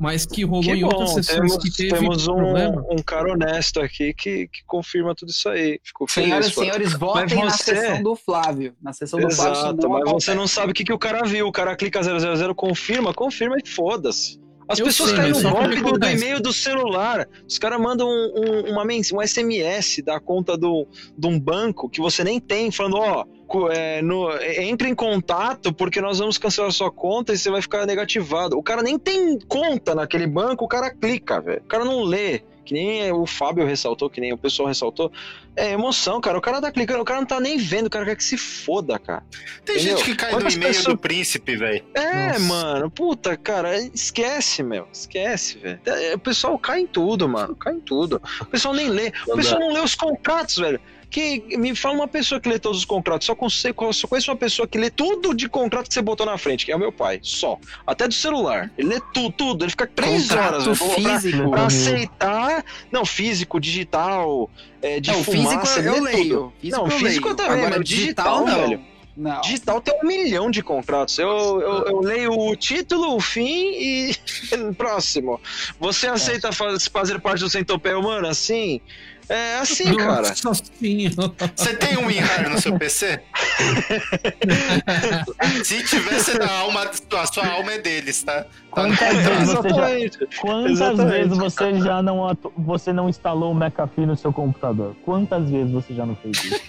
[0.00, 2.84] Mas que rolou Que em outras sessões temos, que teve temos um, problema.
[2.88, 5.80] um cara honesto aqui que, que confirma tudo isso aí.
[5.82, 8.74] Ficou Senhoras e senhores, votem na você- sessão do Flávio.
[8.80, 9.52] Na sessão do Flávio.
[9.54, 10.26] isso Exato, não mas acontece.
[10.26, 11.48] você não sabe o que, que o cara viu.
[11.48, 14.40] O cara clica 000, confirma, confirma e foda-se.
[14.68, 17.26] As Eu pessoas sei, caem no golpe do, do e-mail do celular.
[17.48, 21.88] Os caras mandam um, um, uma mens um SMS da conta do, de um banco
[21.88, 23.24] que você nem tem, falando, ó,
[23.70, 27.62] é, no, é, entre em contato porque nós vamos cancelar sua conta e você vai
[27.62, 28.58] ficar negativado.
[28.58, 31.60] O cara nem tem conta naquele banco, o cara clica, velho.
[31.60, 32.42] O cara não lê.
[32.62, 35.10] Que nem o Fábio ressaltou, que nem o pessoal ressaltou.
[35.58, 36.38] É emoção, cara.
[36.38, 38.36] O cara tá clicando, o cara não tá nem vendo, o cara quer que se
[38.36, 39.24] foda, cara.
[39.64, 39.96] Tem Entendeu?
[39.96, 41.84] gente que cai no Quantas e-mail pessoas- do príncipe, velho.
[41.94, 42.38] É, Nossa.
[42.40, 45.80] mano, puta, cara, esquece, meu, esquece, velho.
[45.86, 48.22] É, O pessoal cai em tudo, mano, cai em tudo.
[48.40, 50.80] O pessoal nem lê, o pessoal não lê os contratos, velho.
[51.10, 54.36] Que me fala uma pessoa que lê todos os contratos, só, conse- só conheço uma
[54.36, 56.92] pessoa que lê tudo de contrato que você botou na frente, que é o meu
[56.92, 57.58] pai, só.
[57.86, 58.70] Até do celular.
[58.76, 61.50] Ele lê tudo, tudo, ele fica três horas Contrato velho, pra- físico.
[61.50, 62.64] pra aceitar.
[62.92, 64.50] Não, físico, digital,
[64.82, 66.34] é, de Não, fumaça, físico eu lê leio.
[66.36, 66.52] tudo.
[66.60, 68.68] Físico Não, físico eu também, Agora, mas digital, digital, não.
[68.68, 68.80] velho.
[69.16, 69.40] Não.
[69.40, 71.18] Digital tem um milhão de contratos.
[71.18, 71.28] Eu,
[71.60, 74.14] eu, eu leio o título, o fim e.
[74.78, 75.40] Próximo.
[75.80, 78.28] Você aceita faz- fazer parte do Centopel, mano?
[78.28, 78.80] Assim?
[79.28, 80.32] É assim, cara.
[81.54, 83.20] Você tem um WinRAR no seu PC?
[85.64, 88.42] Se tivesse na alma, a sua alma é deles, tá?
[88.42, 89.88] Tá Quantas vezes você já,
[90.40, 91.10] quantas Exatamente.
[91.10, 94.94] vezes você já não, atu- você não instalou o McAfee no seu computador?
[95.04, 96.60] Quantas vezes você já não fez isso?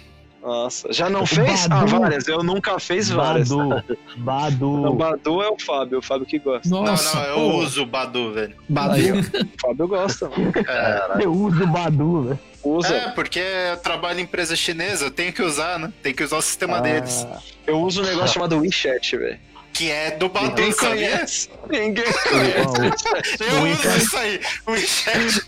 [0.41, 1.65] Nossa, já não fez?
[1.65, 1.99] Ah, Badu.
[1.99, 2.27] várias.
[2.27, 3.49] Eu nunca fiz várias.
[3.49, 3.83] Badu.
[4.17, 4.69] Badu.
[4.89, 6.69] O Badu é o Fábio, o Fábio que gosta.
[6.69, 7.57] Não, Nossa, não, eu pô.
[7.57, 8.55] uso o Badu, velho.
[8.69, 8.95] Badu.
[9.19, 9.23] O
[9.61, 10.51] Fábio gosta, mano.
[10.65, 12.39] É, Eu uso o Badu, velho.
[12.63, 12.93] Usa.
[12.95, 15.91] é, porque eu trabalho em empresa chinesa, eu tenho que usar, né?
[16.03, 17.25] Tem que usar o sistema Ah, deles.
[17.65, 19.39] Eu uso um negócio chamado WeChat, velho.
[19.71, 21.09] Que é do Badu, Ninguém sabia?
[21.09, 21.49] conhece.
[21.69, 23.03] Ninguém conhece.
[23.39, 24.41] Eu O uso isso aí.
[24.65, 25.41] O WeChat,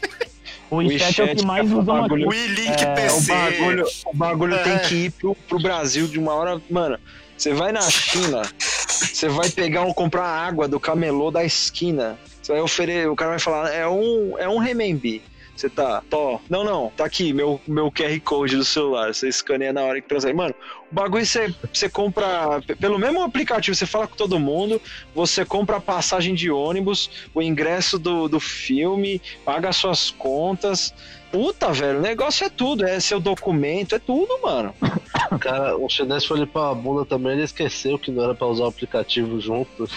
[0.70, 2.02] O WeChat é o que mais usam aqui.
[2.02, 3.32] bagulho- o É, O PC.
[3.34, 4.64] bagulho, o bagulho É.
[4.64, 6.62] tem que ir pro, pro Brasil de uma hora.
[6.70, 6.98] Mano,
[7.38, 12.18] você vai na China, você vai pegar um, comprar água do camelô da esquina.
[12.42, 15.22] Você vai oferecer, o cara vai falar, é um, é um renminbi.
[15.62, 16.42] Você tá, tó.
[16.50, 19.14] Não, não, tá aqui, meu, meu QR Code do celular.
[19.14, 20.34] Você escaneia na hora que transfere.
[20.36, 20.56] Mano,
[20.92, 22.64] o bagulho você, você compra.
[22.80, 24.82] Pelo mesmo aplicativo, você fala com todo mundo,
[25.14, 30.92] você compra a passagem de ônibus, o ingresso do, do filme, paga suas contas.
[31.32, 34.74] Puta, velho, o negócio é tudo, é seu documento, é tudo, mano.
[35.40, 38.64] Cara, o chinês foi limpar a bunda também, ele esqueceu que não era pra usar
[38.64, 39.88] o aplicativo junto.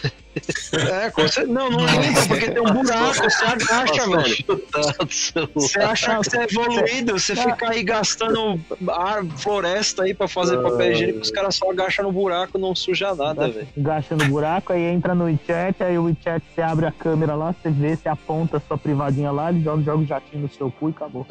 [0.72, 5.48] É, cer- não, não limpa, porque tem um buraco, você agacha, velho.
[5.54, 10.58] Você acha que você é evoluído, você fica aí gastando ar, floresta aí pra fazer
[10.62, 13.68] papel higiênico, os caras só agacham no buraco, não suja nada, velho.
[13.76, 17.52] Gasta no buraco, aí entra no WeChat, aí o WeChat você abre a câmera lá,
[17.54, 20.70] você vê, você aponta a sua privadinha lá, ele joga, joga o jatinho no seu
[20.70, 21.26] cu e acabou.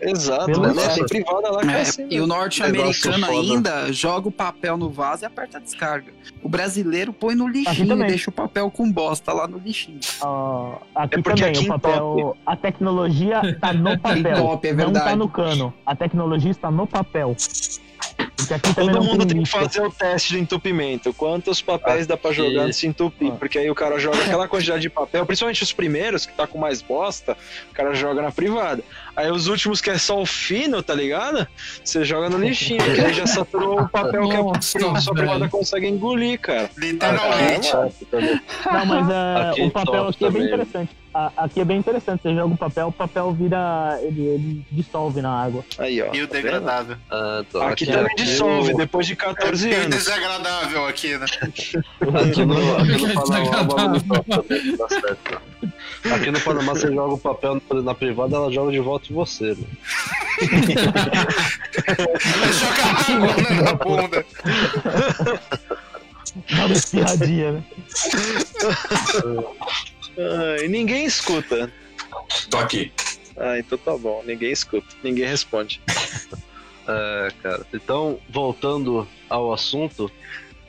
[0.00, 0.82] Exato, Pelo né?
[0.94, 2.06] Tem privada lá que é, É, assim.
[2.10, 3.54] e o norte-americano Negócio foda.
[3.54, 6.12] ainda joga o papel no vaso e aperta a descarga.
[6.42, 8.08] O brasileiro põe no lixinho, também.
[8.08, 10.00] deixa o papel com bosta lá no lixinho.
[10.22, 12.36] Ó, aqui É porque também, aqui o papel.
[12.44, 14.38] A tecnologia tá no papel.
[14.38, 15.16] Entope, é não tá verdade.
[15.16, 15.74] no cano.
[15.84, 17.36] A tecnologia está no papel.
[18.18, 19.58] Aqui Todo mundo tem que lista.
[19.58, 21.12] fazer o teste de entupimento.
[21.12, 22.36] Quantos papéis dá pra Aqui.
[22.36, 23.32] jogar antes de entupir?
[23.32, 23.36] Ah.
[23.36, 26.56] Porque aí o cara joga aquela quantidade de papel, principalmente os primeiros, que tá com
[26.56, 27.36] mais bosta,
[27.70, 28.84] o cara joga na privada.
[29.16, 31.46] Aí os últimos que é só o fino, tá ligado?
[31.82, 35.48] Você joga no lixinho, que aí já saturou o papel que Nossa, a sua privada
[35.48, 36.70] consegue engolir, cara.
[36.76, 37.68] Literalmente.
[37.74, 37.88] Ah,
[38.72, 40.90] Não, mas é, Aqui o papel aqui é bem interessante.
[41.18, 42.20] A- aqui é bem interessante.
[42.22, 43.98] Você joga o papel, o papel vira.
[44.02, 45.64] Ele, ele dissolve na água.
[45.78, 46.12] Aí, ó.
[46.14, 46.96] E o tá degradável.
[47.10, 49.96] Ah, tô- Aqui aqui- também aqui dissolve, o- depois de 14 E o anos.
[49.96, 51.24] desagradável aqui, né?
[51.24, 53.98] Aqui no, aqui no Panamá,
[54.78, 55.40] tá certo.
[56.14, 59.54] Aqui no Panamá você joga o papel na privada, ela joga de volta em você.
[59.54, 59.64] Né?
[62.52, 64.24] Joga água né, na bunda.
[66.50, 67.64] Dá uma espirradinha, né?
[70.18, 71.70] Ah, e ninguém escuta.
[72.50, 72.92] Tô aqui.
[73.36, 74.22] Ah, então tá bom.
[74.26, 74.86] Ninguém escuta.
[75.02, 75.80] Ninguém responde.
[76.88, 77.66] É, cara.
[77.74, 80.10] Então, voltando ao assunto,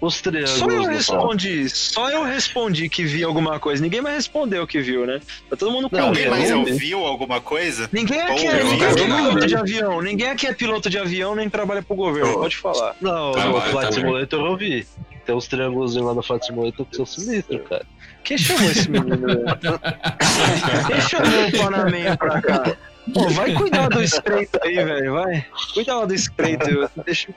[0.01, 0.51] os triângulos.
[0.59, 1.69] Só eu respondi.
[1.69, 3.81] Só eu respondi que vi alguma coisa.
[3.81, 5.19] Ninguém mais respondeu que viu, né?
[5.49, 7.89] Tá todo mundo com eu mais ouviu alguma coisa?
[7.91, 10.01] Ninguém aqui, é, ninguém aqui é piloto de avião.
[10.01, 12.31] Ninguém aqui é piloto de avião nem trabalha pro governo.
[12.31, 12.95] Eu- Pode falar.
[13.01, 14.85] Não, Tá, no Flight Simulator eu vi.
[15.25, 17.85] Tem uns triângulos lá no Flight Simulator que são sinistros, cara.
[18.27, 19.17] Quem chamou esse menino?
[19.25, 19.45] velho?
[20.87, 22.75] Quem chamou o Panamenho pra cá?
[23.13, 25.13] Pô, vai cuidar do estreito aí, velho.
[25.13, 25.45] Vai.
[25.73, 26.65] Cuida lá do estreito.
[27.05, 27.29] Deixa.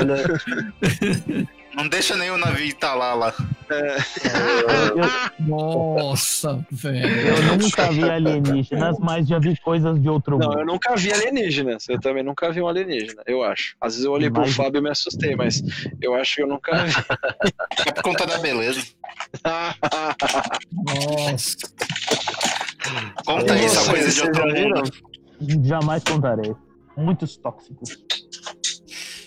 [0.00, 0.24] Olha,
[1.76, 3.32] Não deixa nem o navio entalar lá.
[3.70, 7.06] Eu, Nossa, velho.
[7.08, 10.60] eu nunca vi alienígenas, mas já vi coisas de outro Não, mundo.
[10.60, 11.88] eu nunca vi alienígenas.
[11.88, 13.76] Eu também nunca vi um alienígena, eu acho.
[13.80, 15.62] Às vezes eu olhei pro Mas- Fábio e me assustei, mas
[16.00, 16.92] eu acho que eu nunca vi.
[17.86, 18.82] É por conta da beleza.
[20.72, 21.56] Nossa.
[23.24, 25.66] Conta E isso, a vocês, coisa de vocês outro mundo.
[25.68, 26.54] Jamais contarei.
[26.96, 27.98] Muitos tóxicos.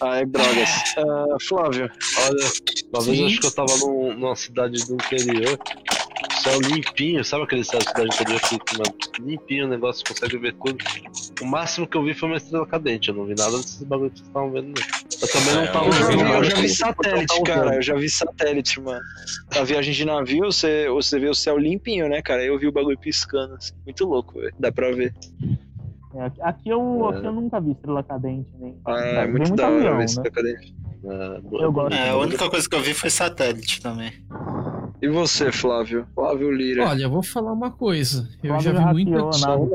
[0.02, 0.70] Ai, drogas.
[0.98, 1.90] Ah, Flávio,
[2.28, 2.52] olha.
[2.94, 3.22] Uma vez Sim.
[3.22, 5.60] eu acho que eu tava num- numa cidade do interior.
[6.44, 10.54] Céu limpinho, sabe aquele céu de cidade interior que mano, limpinho o negócio, consegue ver
[10.54, 10.78] tudo.
[11.42, 14.10] O máximo que eu vi foi uma estrela cadente, eu não vi nada desses bagulho
[14.12, 14.74] que vocês estavam vendo, não.
[15.22, 17.76] Eu também não É, tava eu já vi, vendo eu já vi satélite, tava cara.
[17.76, 19.02] Eu já vi satélite, mano.
[19.56, 22.44] Na viagem de navio, você, você vê o céu limpinho, né, cara?
[22.44, 23.74] Eu vi o bagulho piscando, assim.
[23.86, 24.54] Muito louco, velho.
[24.60, 25.14] Dá pra ver.
[26.16, 27.18] É, aqui- eu, É.
[27.18, 28.76] aqui eu nunca vi estrela cadente, nem.
[28.86, 30.30] Ah, é muito muito da hora ver né?
[30.32, 30.76] cadente.
[31.04, 31.94] É, Eu gosto.
[31.94, 34.12] É, a única coisa que eu vi foi satélite também.
[35.00, 36.08] E você, Flávio?
[36.16, 36.88] Flávio Lira.
[36.88, 38.28] Olha, eu vou falar uma coisa.
[38.44, 39.72] Eu Flávio já vi muita hackeou a nave.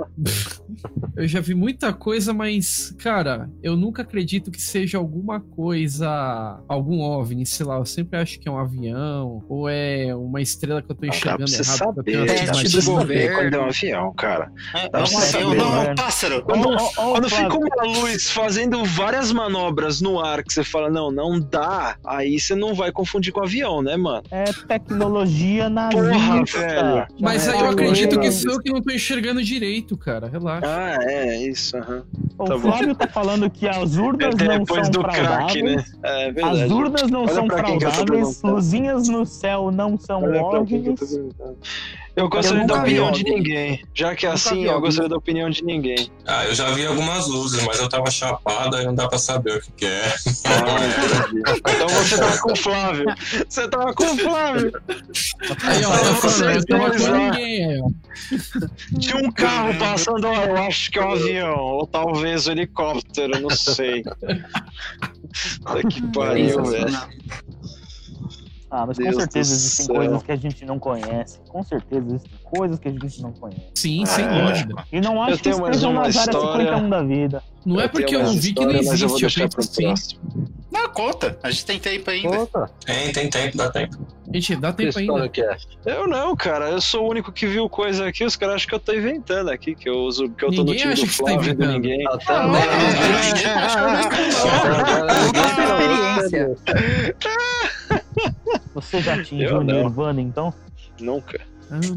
[1.15, 7.01] Eu já vi muita coisa, mas, cara, eu nunca acredito que seja alguma coisa, algum
[7.03, 7.77] OVNI, sei lá.
[7.77, 11.49] Eu sempre acho que é um avião, ou é uma estrela que eu tô enxergando
[11.49, 11.95] você errado.
[11.95, 13.37] porque eu saber, tenho pra do saber governo.
[13.39, 14.53] quando é um avião, cara.
[14.75, 15.93] É, Dá é um saber, avião, não, é né?
[15.93, 16.43] um pássaro.
[16.43, 20.91] Quando, ó, ó, quando fica uma luz fazendo várias manobras no ar que você fala,
[20.91, 24.25] não, não dá, aí você não vai confundir com avião, né, mano?
[24.33, 25.12] É tecnologia
[25.69, 26.01] nazista.
[26.03, 27.07] Porra, velho.
[27.21, 30.29] Mas aí eu é acredito que sou eu que não tô enxergando direito, cara.
[30.29, 30.67] Relaxa.
[30.67, 32.03] Ah, é, isso, aham.
[32.39, 32.61] O Tá bom.
[32.61, 35.65] Flávio tá falando que as urnas É não depois são do crack, fraudáveis.
[35.65, 35.85] né?
[36.03, 40.95] É As urnas não Olha são eu fraudáveis, luzinhas no céu não são Olha que
[42.17, 42.25] eu.
[42.25, 43.35] Eu gostaria nunca da vi opinião de OVNI.
[43.37, 43.85] ninguém.
[43.95, 46.11] Já que é assim, vi eu gostaria da opinião de ninguém.
[46.27, 49.57] Ah, eu já vi algumas luzes, mas eu tava chapado e não dá pra saber
[49.57, 50.15] o que, que é.
[50.47, 53.05] Ah, então você tava com o Flávio.
[53.49, 54.73] Você tava com o Flávio.
[55.63, 58.99] Aí, ó, eu tava vocês com dois, ninguém aí, ó.
[58.99, 61.59] Tinha um carro passando, eu acho que é um avião.
[61.59, 64.03] Ou talvez um helicóptero, não sei.
[65.65, 66.99] Puta que pariu, velho.
[68.75, 69.95] Ah, mas com Deus certeza do existem céu.
[69.97, 71.39] coisas que a gente não conhece.
[71.47, 73.61] Com certeza existem coisas que a gente não conhece.
[73.75, 74.29] Sim, sem É.
[74.47, 74.85] dúvida.
[74.91, 76.65] E não acho que estejam uma nas áreas história.
[76.65, 77.43] 51 da vida.
[77.67, 79.69] Não é porque eu mais vi que não mas eu vou existe, eu deixar pro
[79.85, 80.21] próximo.
[80.73, 81.39] Não, conta.
[81.43, 82.39] A gente tem tempo ainda.
[82.39, 83.99] Puta, Tem, tem tempo, dá tempo.
[84.33, 85.29] Gente, dá tempo ainda.
[85.29, 85.57] que é?
[85.85, 86.71] Eu não, cara.
[86.71, 88.25] Eu sou o único que viu coisa aqui.
[88.25, 90.75] Os caras acham que eu tô inventando aqui, que eu uso, que eu tô Ninguém
[90.75, 91.73] no time acha do que você tá Flávio e do inventando.
[91.83, 92.07] ninguém.
[92.09, 92.63] Até Ah, agora.
[96.23, 96.57] experiência.
[98.75, 99.63] Você já atingiu o.
[99.63, 100.53] Nirvana, então?
[101.01, 101.41] Nunca.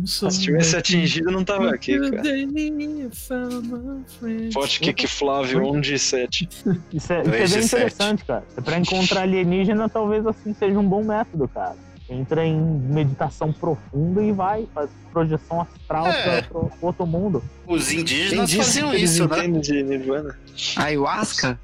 [0.06, 2.22] So Se tivesse atingido, eu não tava aqui, cara.
[4.54, 6.48] Forte Kick Flávio 1 de 7.
[6.94, 8.44] Isso é, isso é bem interessante, cara.
[8.56, 11.76] É pra encontrar alienígena, talvez assim seja um bom método, cara.
[12.10, 16.42] Entra em meditação profunda e vai, faz projeção astral É.
[16.44, 17.44] pra, pro outro mundo.
[17.68, 19.48] Os indígenas faziam isso, né?
[19.60, 20.38] de Nirvana?
[20.78, 21.60] Ayahuasca?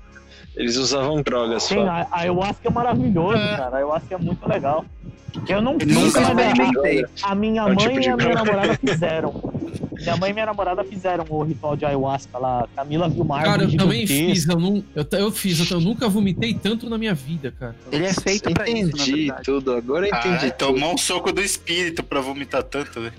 [0.56, 3.58] Eles usavam drogas, Sim, a ayahuasca é maravilhoso, É.
[3.58, 3.76] cara.
[3.76, 4.86] A ayahuasca é muito legal.
[5.47, 7.05] Eu não Eu fiz, nunca mas a- experimentei.
[7.23, 9.51] a minha É um mãe tipo e a minha namorada fizeram.
[10.01, 12.67] Minha mãe e minha namorada fizeram o ritual de ayahuasca lá.
[12.75, 16.09] Camila viu uma Cara, eu também fiz, eu, não, eu, eu fiz, eu, eu nunca
[16.09, 17.75] vomitei tanto na minha vida, cara.
[17.91, 19.43] Ele é feito pra isso, na Entendi verdade.
[19.43, 20.73] tudo, agora eu entendi Ah, tudo.
[20.73, 23.13] tomou um soco do espírito pra vomitar tanto, velho.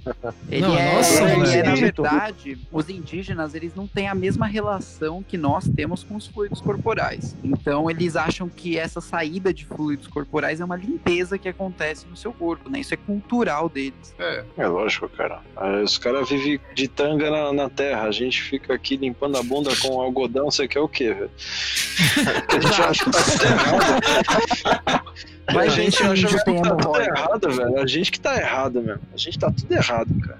[0.50, 4.46] Ele Não, é, nossa, ele é, na verdade, os indígenas, eles não têm a mesma
[4.46, 7.36] relação que nós temos com os fluidos corporais.
[7.44, 12.16] Então, eles acham que essa saída de fluidos corporais é uma limpeza que acontece no
[12.16, 12.80] seu corpo, né?
[12.80, 14.14] Isso é cultural deles.
[14.18, 14.44] É.
[14.58, 15.40] É lógico, cara.
[15.56, 18.02] Ah, Os caras vivem de tanga na, na terra.
[18.02, 21.30] A gente fica aqui limpando a bunda com algodão, você quer o quê, velho?
[22.48, 25.12] A gente acha que tá tudo errado.
[25.46, 27.78] A Vai ver gente acha que tá tudo errado, velho.
[27.80, 29.02] A gente que tá errado mesmo.
[29.12, 30.38] A gente tá tudo errado, cara.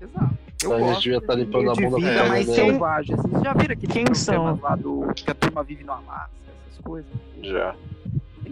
[0.00, 0.38] Exato.
[0.62, 2.42] Eu A gente gosto devia tá de- limpando a bunda vida com ela, né?
[2.44, 3.16] selvagem.
[3.16, 4.58] Vocês já viram aqueles Quem programas são?
[4.62, 6.30] lá do que a turma vive no Alasca,
[6.70, 7.10] essas coisas?
[7.42, 7.74] Já.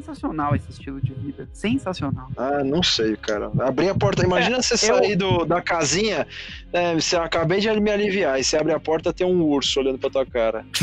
[0.02, 1.48] Sensacional esse estilo de vida.
[1.52, 2.28] Sensacional.
[2.36, 3.50] Ah, não sei, cara.
[3.60, 4.24] Abrir a porta.
[4.24, 6.26] Imagina você eu- sair do, da casinha.
[6.72, 8.40] É, você acabei de me aliviar.
[8.40, 10.64] E você abre a porta tem um urso olhando pra tua cara.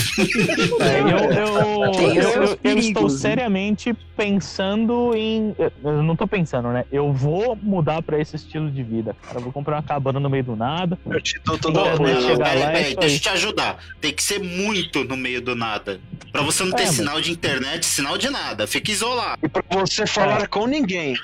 [0.80, 3.10] É, eu, eu, eu, estou né?
[3.10, 5.56] seriamente pensando em.
[5.58, 6.86] eu- não tô pensando, né?
[6.92, 9.38] Eu vou mudar pra esse estilo de vida, cara.
[9.40, 10.98] Eu vou comprar uma cabana no meio do nada.
[11.10, 13.78] Eu te dou não, chegar peraí, é deixa eu te ajudar.
[14.00, 16.00] Tem que ser muito no meio do nada.
[16.32, 18.68] Pra você não ter É, mas- sinal de internet, sinal de nada.
[18.68, 19.09] Fica isolado.
[19.42, 21.16] E pra você falar com ninguém.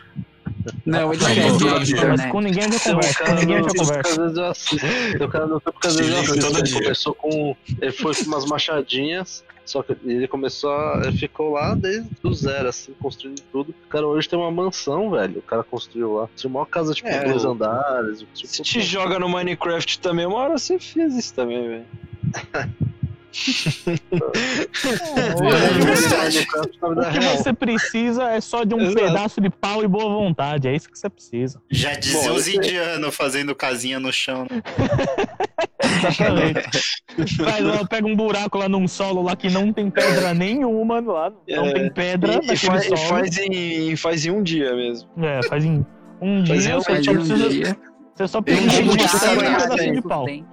[0.86, 2.06] Não, ele Não, quer dia.
[2.08, 3.20] Mas com ninguém eu já o converso.
[3.20, 5.24] Com cara ninguém eu já assisto.
[5.24, 6.40] O cara não vezes eu liga assisto.
[6.40, 7.56] todo Ele começou com.
[7.82, 9.44] Ele foi com umas machadinhas.
[9.66, 11.02] Só que ele começou a.
[11.06, 13.72] Ele ficou lá desde o zero, assim, construindo tudo.
[13.86, 15.40] O cara hoje tem uma mansão, velho.
[15.40, 16.30] O cara construiu lá.
[16.36, 18.20] Tinha uma casa, tipo, É, dois andares.
[18.20, 21.86] Tipo, Se te joga no Minecraft também, uma hora você fez isso também, velho.
[26.96, 28.96] O que você precisa é só de um Exato.
[28.96, 30.68] pedaço de pau e boa vontade.
[30.68, 31.62] É isso que você precisa.
[31.70, 34.48] Já dizia Bom, os indianos fazendo casinha no chão.
[34.50, 34.62] né?
[35.84, 36.64] Exatamente.
[37.44, 41.32] Faz lá, pega um buraco lá num solo lá que não tem pedra nenhuma lá.
[41.48, 41.74] Não É.
[41.74, 43.00] tem pedra E, e naquele faz, e solo.
[43.10, 45.10] faz em, faz em um dia mesmo.
[45.24, 45.86] É, faz em
[46.22, 46.74] um Faz dia.
[46.74, 47.78] em um Você Mas só um precisa, dia,
[48.16, 48.96] você só um precisa de um
[49.38, 50.26] pedacinho de pau.
[50.26, 50.46] tem.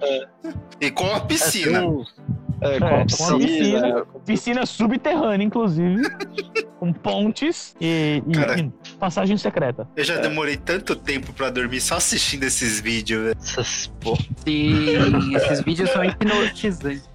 [0.81, 1.79] E com a É, piscina.
[1.79, 2.13] tem uns-
[2.61, 3.37] É, com É, a com a piscina.
[3.39, 4.05] piscina.
[4.25, 6.01] Piscina subterrânea, inclusive.
[6.79, 8.59] com pontes e, e- Cara.
[8.59, 9.87] e passagem secreta.
[9.95, 13.37] Eu já demorei tanto tempo pra dormir só assistindo esses vídeos, velho.
[13.41, 14.21] essas porra.
[14.45, 17.09] Sim, esses vídeos são hipnotizantes.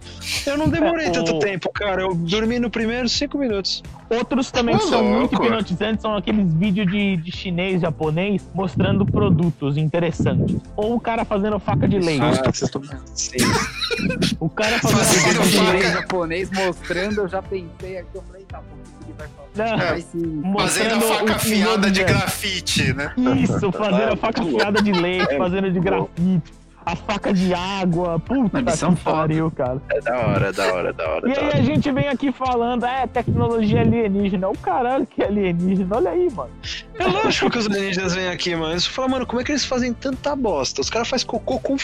[0.46, 2.02] Eu não demorei É, tanto tempo, cara.
[2.02, 3.82] Eu dormi no primeiro cinco minutos.
[4.11, 9.76] Outros também que são muito hipnotizantes são aqueles vídeos de, de chinês, japonês, mostrando produtos
[9.76, 10.56] interessantes.
[10.76, 12.22] Ou o cara fazendo faca de leite.
[12.22, 14.44] Ah, Susto que eu tô.
[14.44, 15.70] O cara fazendo Fazendo faca de faca.
[15.72, 15.92] leite.
[15.92, 19.48] Japonês mostrando, eu já pensei aqui, eu falei, tá bom, o que ele vai falar?
[19.70, 20.42] Não, Vai sim.
[20.59, 23.12] Fazendo a faca afiada de grafite, né?
[23.42, 26.52] Isso, fazendo Ah, a faca afiada de leite, É, fazendo de grafite.
[26.89, 29.78] A faca de água, puta que pariu, cara.
[29.91, 31.28] É da hora, é da hora, é da hora.
[31.28, 31.59] E é da aí hora.
[31.59, 34.49] a gente vem aqui falando, é, tecnologia alienígena.
[34.49, 36.51] O caralho que é alienígena, olha aí, mano.
[36.99, 38.72] É lógico que os alienígenas vêm aqui, mano.
[38.72, 40.80] Eles falam, mano, como é que eles fazem tanta bosta?
[40.80, 41.76] Os caras fazem cocô com.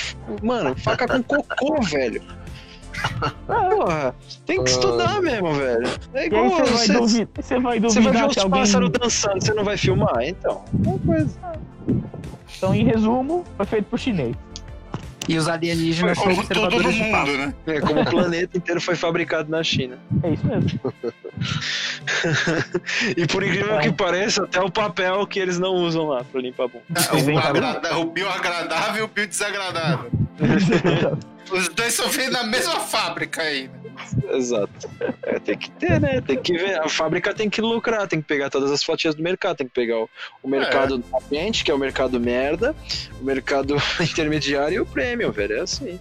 [0.42, 2.22] Mano, faca com cocô, velho.
[3.46, 4.14] Porra,
[4.46, 5.86] tem que estudar mesmo, velho.
[6.14, 8.60] É E igual você vai, você, duvidar, você vai você vai ver duvidar os alguém...
[8.60, 10.22] pássaros dançando, você não vai filmar?
[10.22, 11.38] Então, uma coisa.
[12.56, 14.34] Então, em resumo, foi feito por chinês.
[15.28, 17.54] E os alienígenas são Como tudo no mundo, né?
[17.66, 19.98] É, como o planeta inteiro foi fabricado na China.
[20.22, 20.80] É isso mesmo.
[23.16, 26.64] E por incrível que pareça, até o papel que eles não usam lá pra limpar
[26.64, 26.84] a bunda.
[27.12, 27.48] O, Inventaram.
[27.48, 30.10] agrada- o bioagradável e o biodesagradável.
[31.52, 33.70] Os dois são feitos na mesma fábrica aí.
[34.30, 34.90] Exato.
[35.22, 36.20] É, tem que ter, né?
[36.20, 36.78] Tem que ver.
[36.80, 39.74] A fábrica tem que lucrar, tem que pegar todas as fatias do mercado, tem que
[39.74, 40.10] pegar o,
[40.42, 42.74] o mercado do ambiente, que é o mercado merda,
[43.20, 45.56] o mercado intermediário e o prêmio, velho.
[45.56, 45.98] É assim.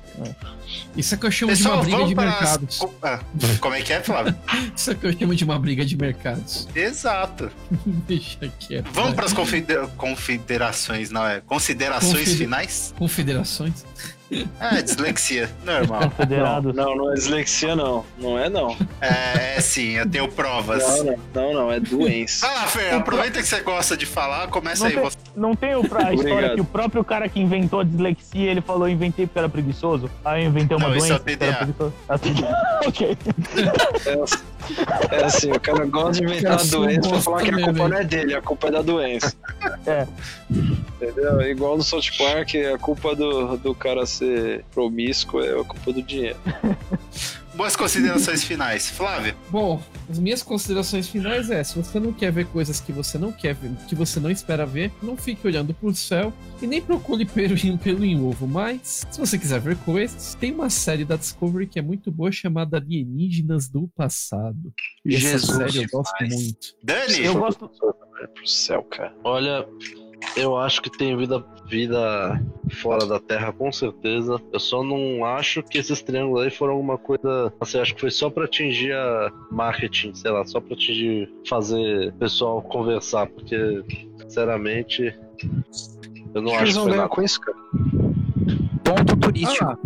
[0.97, 2.77] Isso é que eu chamo de Pessoal, uma briga de as mercados.
[2.79, 3.19] co- ah,
[3.59, 4.35] como é que é, Flávio?
[4.75, 6.67] Isso é que eu chamo de uma briga de mercados.
[6.75, 7.51] Exato.
[8.07, 8.89] Deixa quieto.
[8.91, 11.41] Vamos para as confide- confederações, não é?
[11.41, 12.93] Considerações Confide- finais?
[12.97, 13.85] Confederações?
[14.59, 16.09] É, dislexia, normal.
[16.17, 16.75] Federados.
[16.75, 18.05] Não, não é dislexia, não.
[18.17, 18.75] Não é, não.
[19.01, 20.81] É, é sim, eu tenho provas.
[20.83, 22.45] Não, não, não, não, é doença.
[22.47, 25.17] Vai lá, Fer, aproveita que você gosta de falar, começa Não aí tem- você.
[25.35, 25.79] Não tem a
[26.13, 29.49] história que o próprio cara que inventou a dislexia, ele falou, eu inventei porque era
[29.49, 30.09] preguiçoso.
[30.23, 31.93] Aí eu inventei uma Não, isso é doença porque era preguiçoso.
[32.07, 32.79] Ah, TDA.
[32.87, 33.17] ok.
[35.11, 37.97] É assim, o cara gosta de inventar a doença pra falar que a culpa não
[37.97, 39.33] é dele, a culpa é da doença.
[39.85, 40.07] É.
[40.51, 41.41] Entendeu?
[41.41, 45.91] É Igual no South Park, a culpa do, do cara ser promíscuo é a culpa
[45.91, 46.37] do dinheiro.
[47.55, 48.89] Boas considerações finais.
[48.89, 53.17] Flávio, Bom, as minhas considerações finais é: se você não quer ver coisas que você
[53.17, 56.81] não quer ver, que você não espera ver, não fique olhando pro céu e nem
[56.81, 58.47] procure pelo em, pelo em ovo.
[58.47, 62.31] Mas, se você quiser ver coisas, tem uma série da Discovery que é muito boa
[62.31, 64.73] chamada Alienígenas do Passado.
[65.05, 66.33] E essa Jesus série eu gosto demais.
[66.43, 66.67] muito.
[66.83, 67.69] Dani, Eu gosto.
[68.21, 69.13] É pro céu, cara.
[69.23, 69.67] Olha,
[70.35, 72.41] eu acho que tem vida, vida
[72.81, 74.41] fora da Terra, com certeza.
[74.51, 77.53] Eu só não acho que esses triângulos aí foram alguma coisa.
[77.59, 82.09] Assim, acho que foi só pra atingir a marketing, sei lá, só pra atingir, fazer
[82.09, 83.83] o pessoal conversar, porque,
[84.21, 85.15] sinceramente,
[86.33, 87.09] eu não que acho eles que ganhar nada.
[87.09, 87.57] com isso, cara?
[88.83, 89.63] Ponto turístico.
[89.65, 89.77] Ah,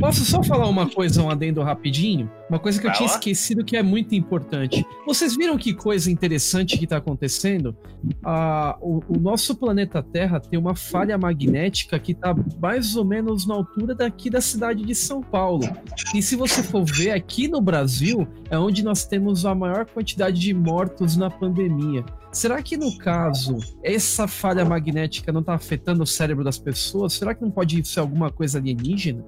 [0.00, 2.30] posso só falar uma coisa, um adendo rapidinho?
[2.48, 3.14] Uma coisa que eu Vai tinha lá.
[3.14, 4.84] esquecido que é muito importante.
[5.06, 7.76] Vocês viram que coisa interessante que está acontecendo?
[8.24, 13.46] Ah, o, o nosso planeta Terra tem uma falha magnética que está mais ou menos
[13.46, 15.68] na altura daqui da cidade de São Paulo.
[16.14, 20.40] E se você for ver, aqui no Brasil é onde nós temos a maior quantidade
[20.40, 22.04] de mortos na pandemia.
[22.34, 27.12] Será que no caso essa falha magnética não está afetando o cérebro das pessoas?
[27.14, 29.24] Será que não pode ser alguma coisa alienígena?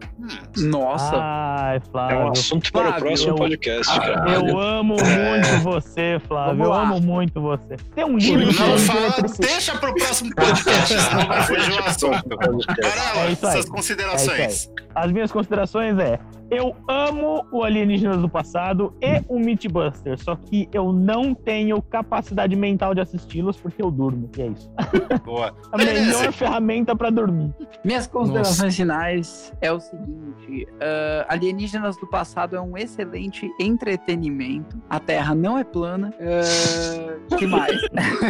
[0.57, 1.17] Nossa.
[1.17, 2.29] Ai, É um Flávio.
[2.33, 4.33] assunto para o Flávio, próximo eu- podcast, cara.
[4.35, 6.65] Eu amo muito você, Flávio.
[6.65, 7.77] Eu amo muito você.
[7.95, 12.39] Tem um livro que não fala, deixa pro próximo podcast, senão vai fugir o assunto.
[12.83, 14.69] É É considerações.
[14.95, 16.19] As minhas considerações é:
[16.51, 22.55] eu amo o Alienígenas do Passado e o Mythbusters, só que eu não tenho capacidade
[22.55, 24.31] mental de assisti-los porque eu durmo.
[24.37, 24.71] E é isso.
[25.25, 25.55] Boa.
[25.73, 27.53] A melhor ferramenta pra dormir.
[27.85, 34.81] Minhas considerações finais é o seguinte: ah, Alienígenas do Passado é um excelente entretenimento.
[34.89, 36.13] A Terra não é plana.
[36.21, 37.77] Ah, que mais?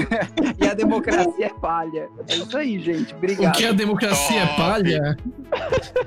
[0.58, 2.08] e a democracia é falha.
[2.28, 3.12] É isso aí, gente.
[3.12, 3.56] O Obrigado.
[3.56, 4.56] que a democracia é Top.
[4.56, 5.16] palha?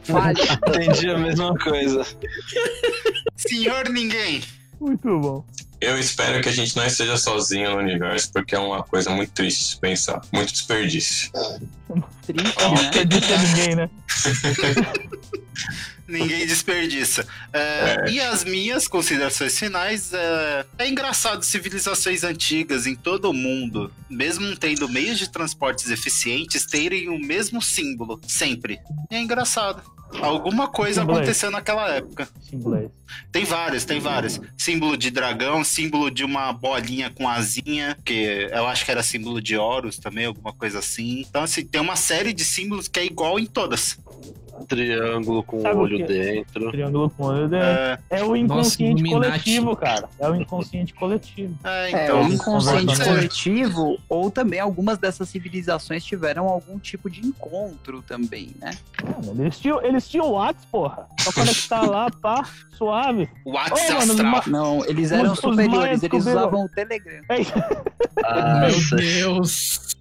[0.01, 0.59] Falha.
[0.67, 1.98] Entendi a mesma coisa.
[3.35, 4.41] Senhor Ninguém.
[4.79, 5.45] Muito bom.
[5.81, 9.31] Eu espero que a gente não esteja sozinho no universo, porque é uma coisa muito
[9.31, 10.21] triste de pensar.
[10.31, 11.31] Muito desperdício.
[12.25, 12.87] Triste, Não né?
[12.87, 13.89] acredita ninguém, né?
[16.09, 17.25] Ninguém desperdiça.
[17.53, 23.91] É, E as minhas considerações finais é, é engraçado civilizações antigas em todo o mundo,
[24.09, 28.79] mesmo tendo meios de transportes eficientes, terem o mesmo símbolo sempre.
[29.11, 29.81] E é engraçado.
[30.21, 32.27] Alguma coisa Símbolo é aconteceu naquela época.
[32.41, 32.89] Simplês.
[33.31, 34.41] Tem vários, tem vários.
[34.57, 39.39] Símbolo de dragão, símbolo de uma bolinha com asinha, que eu acho que era símbolo
[39.39, 41.23] de Horus também, alguma coisa assim.
[41.29, 43.99] Então, assim, tem uma série de símbolos que é igual em todas.
[44.67, 46.71] Triângulo com Sabe o olho dentro.
[46.71, 47.53] Triângulo com olho.
[47.55, 49.29] É, É, é o inconsciente Illuminati.
[49.43, 50.09] coletivo, cara.
[50.19, 51.55] É o inconsciente coletivo.
[51.63, 52.21] é, É, então.
[52.23, 58.51] o inconsciente conversa- coletivo, ou também algumas dessas civilizações tiveram algum tipo de encontro também,
[58.59, 58.71] né?
[59.25, 61.07] Mano, eles tinham, eles tinham o Whats, porra.
[61.19, 62.43] Só conectar lá, pá,
[62.77, 63.29] suave.
[63.45, 67.21] WhatsApp Ô, mano, ma- Não, eles eram Os- os superiores, maias eles usavam o Telegram.
[67.29, 67.35] É.
[68.23, 69.95] Ah, Meu Deus.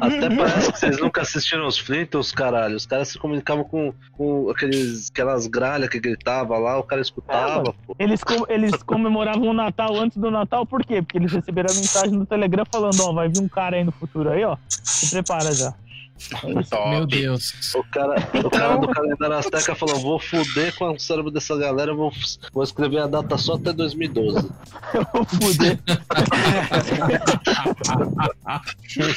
[0.00, 2.76] Até parece que vocês nunca assistiram os Flintstones, caralho.
[2.76, 7.74] Os caras se comunicavam com, com aqueles, aquelas gralhas que gritava lá, o cara escutava,
[7.86, 7.96] pô.
[7.98, 11.02] Eles, com- eles comemoravam o Natal antes do Natal, por quê?
[11.02, 13.90] Porque eles receberam a mensagem no Telegram falando, ó, vai vir um cara aí no
[13.92, 14.56] futuro aí, ó.
[14.68, 15.74] Se prepara já.
[16.70, 16.90] Top.
[16.90, 17.74] Meu Deus.
[17.74, 21.94] O cara, o cara do calendário Azteca falou: vou fuder com o cérebro dessa galera,
[21.94, 22.12] vou,
[22.52, 24.50] vou escrever a data só até 2012.
[24.94, 25.78] Eu vou fuder.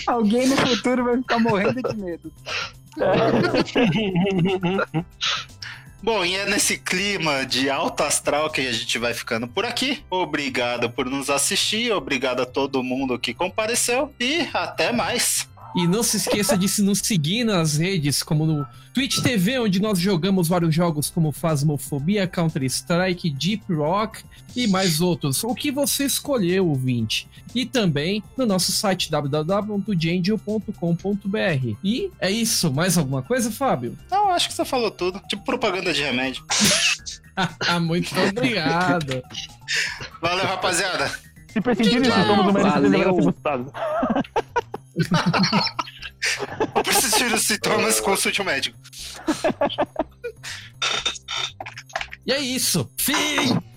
[0.07, 2.31] Alguém no futuro vai ficar morrendo de medo.
[6.01, 10.03] Bom, e é nesse clima de alto astral que a gente vai ficando por aqui.
[10.09, 15.49] Obrigado por nos assistir, obrigado a todo mundo que compareceu e até mais.
[15.75, 19.81] E não se esqueça de se nos seguir nas redes, como no Twitch TV, onde
[19.81, 24.23] nós jogamos vários jogos como Phasmophobia, Counter-Strike, Deep Rock
[24.55, 25.43] e mais outros.
[25.43, 27.27] O que você escolheu, ouvinte.
[27.53, 31.75] E também no nosso site www.jangel.com.br.
[31.83, 32.71] E é isso.
[32.71, 33.97] Mais alguma coisa, Fábio?
[34.09, 35.19] Não, acho que você falou tudo.
[35.27, 36.45] Tipo propaganda de remédio.
[37.81, 39.21] Muito obrigado.
[40.21, 41.11] Valeu, rapaziada.
[41.49, 43.73] Se persistirem os sintomas do médico, vai ser gostado.
[46.75, 48.77] Ou persistir os sintomas, consulte o médico.
[52.25, 52.89] E é isso.
[52.97, 53.74] Fim!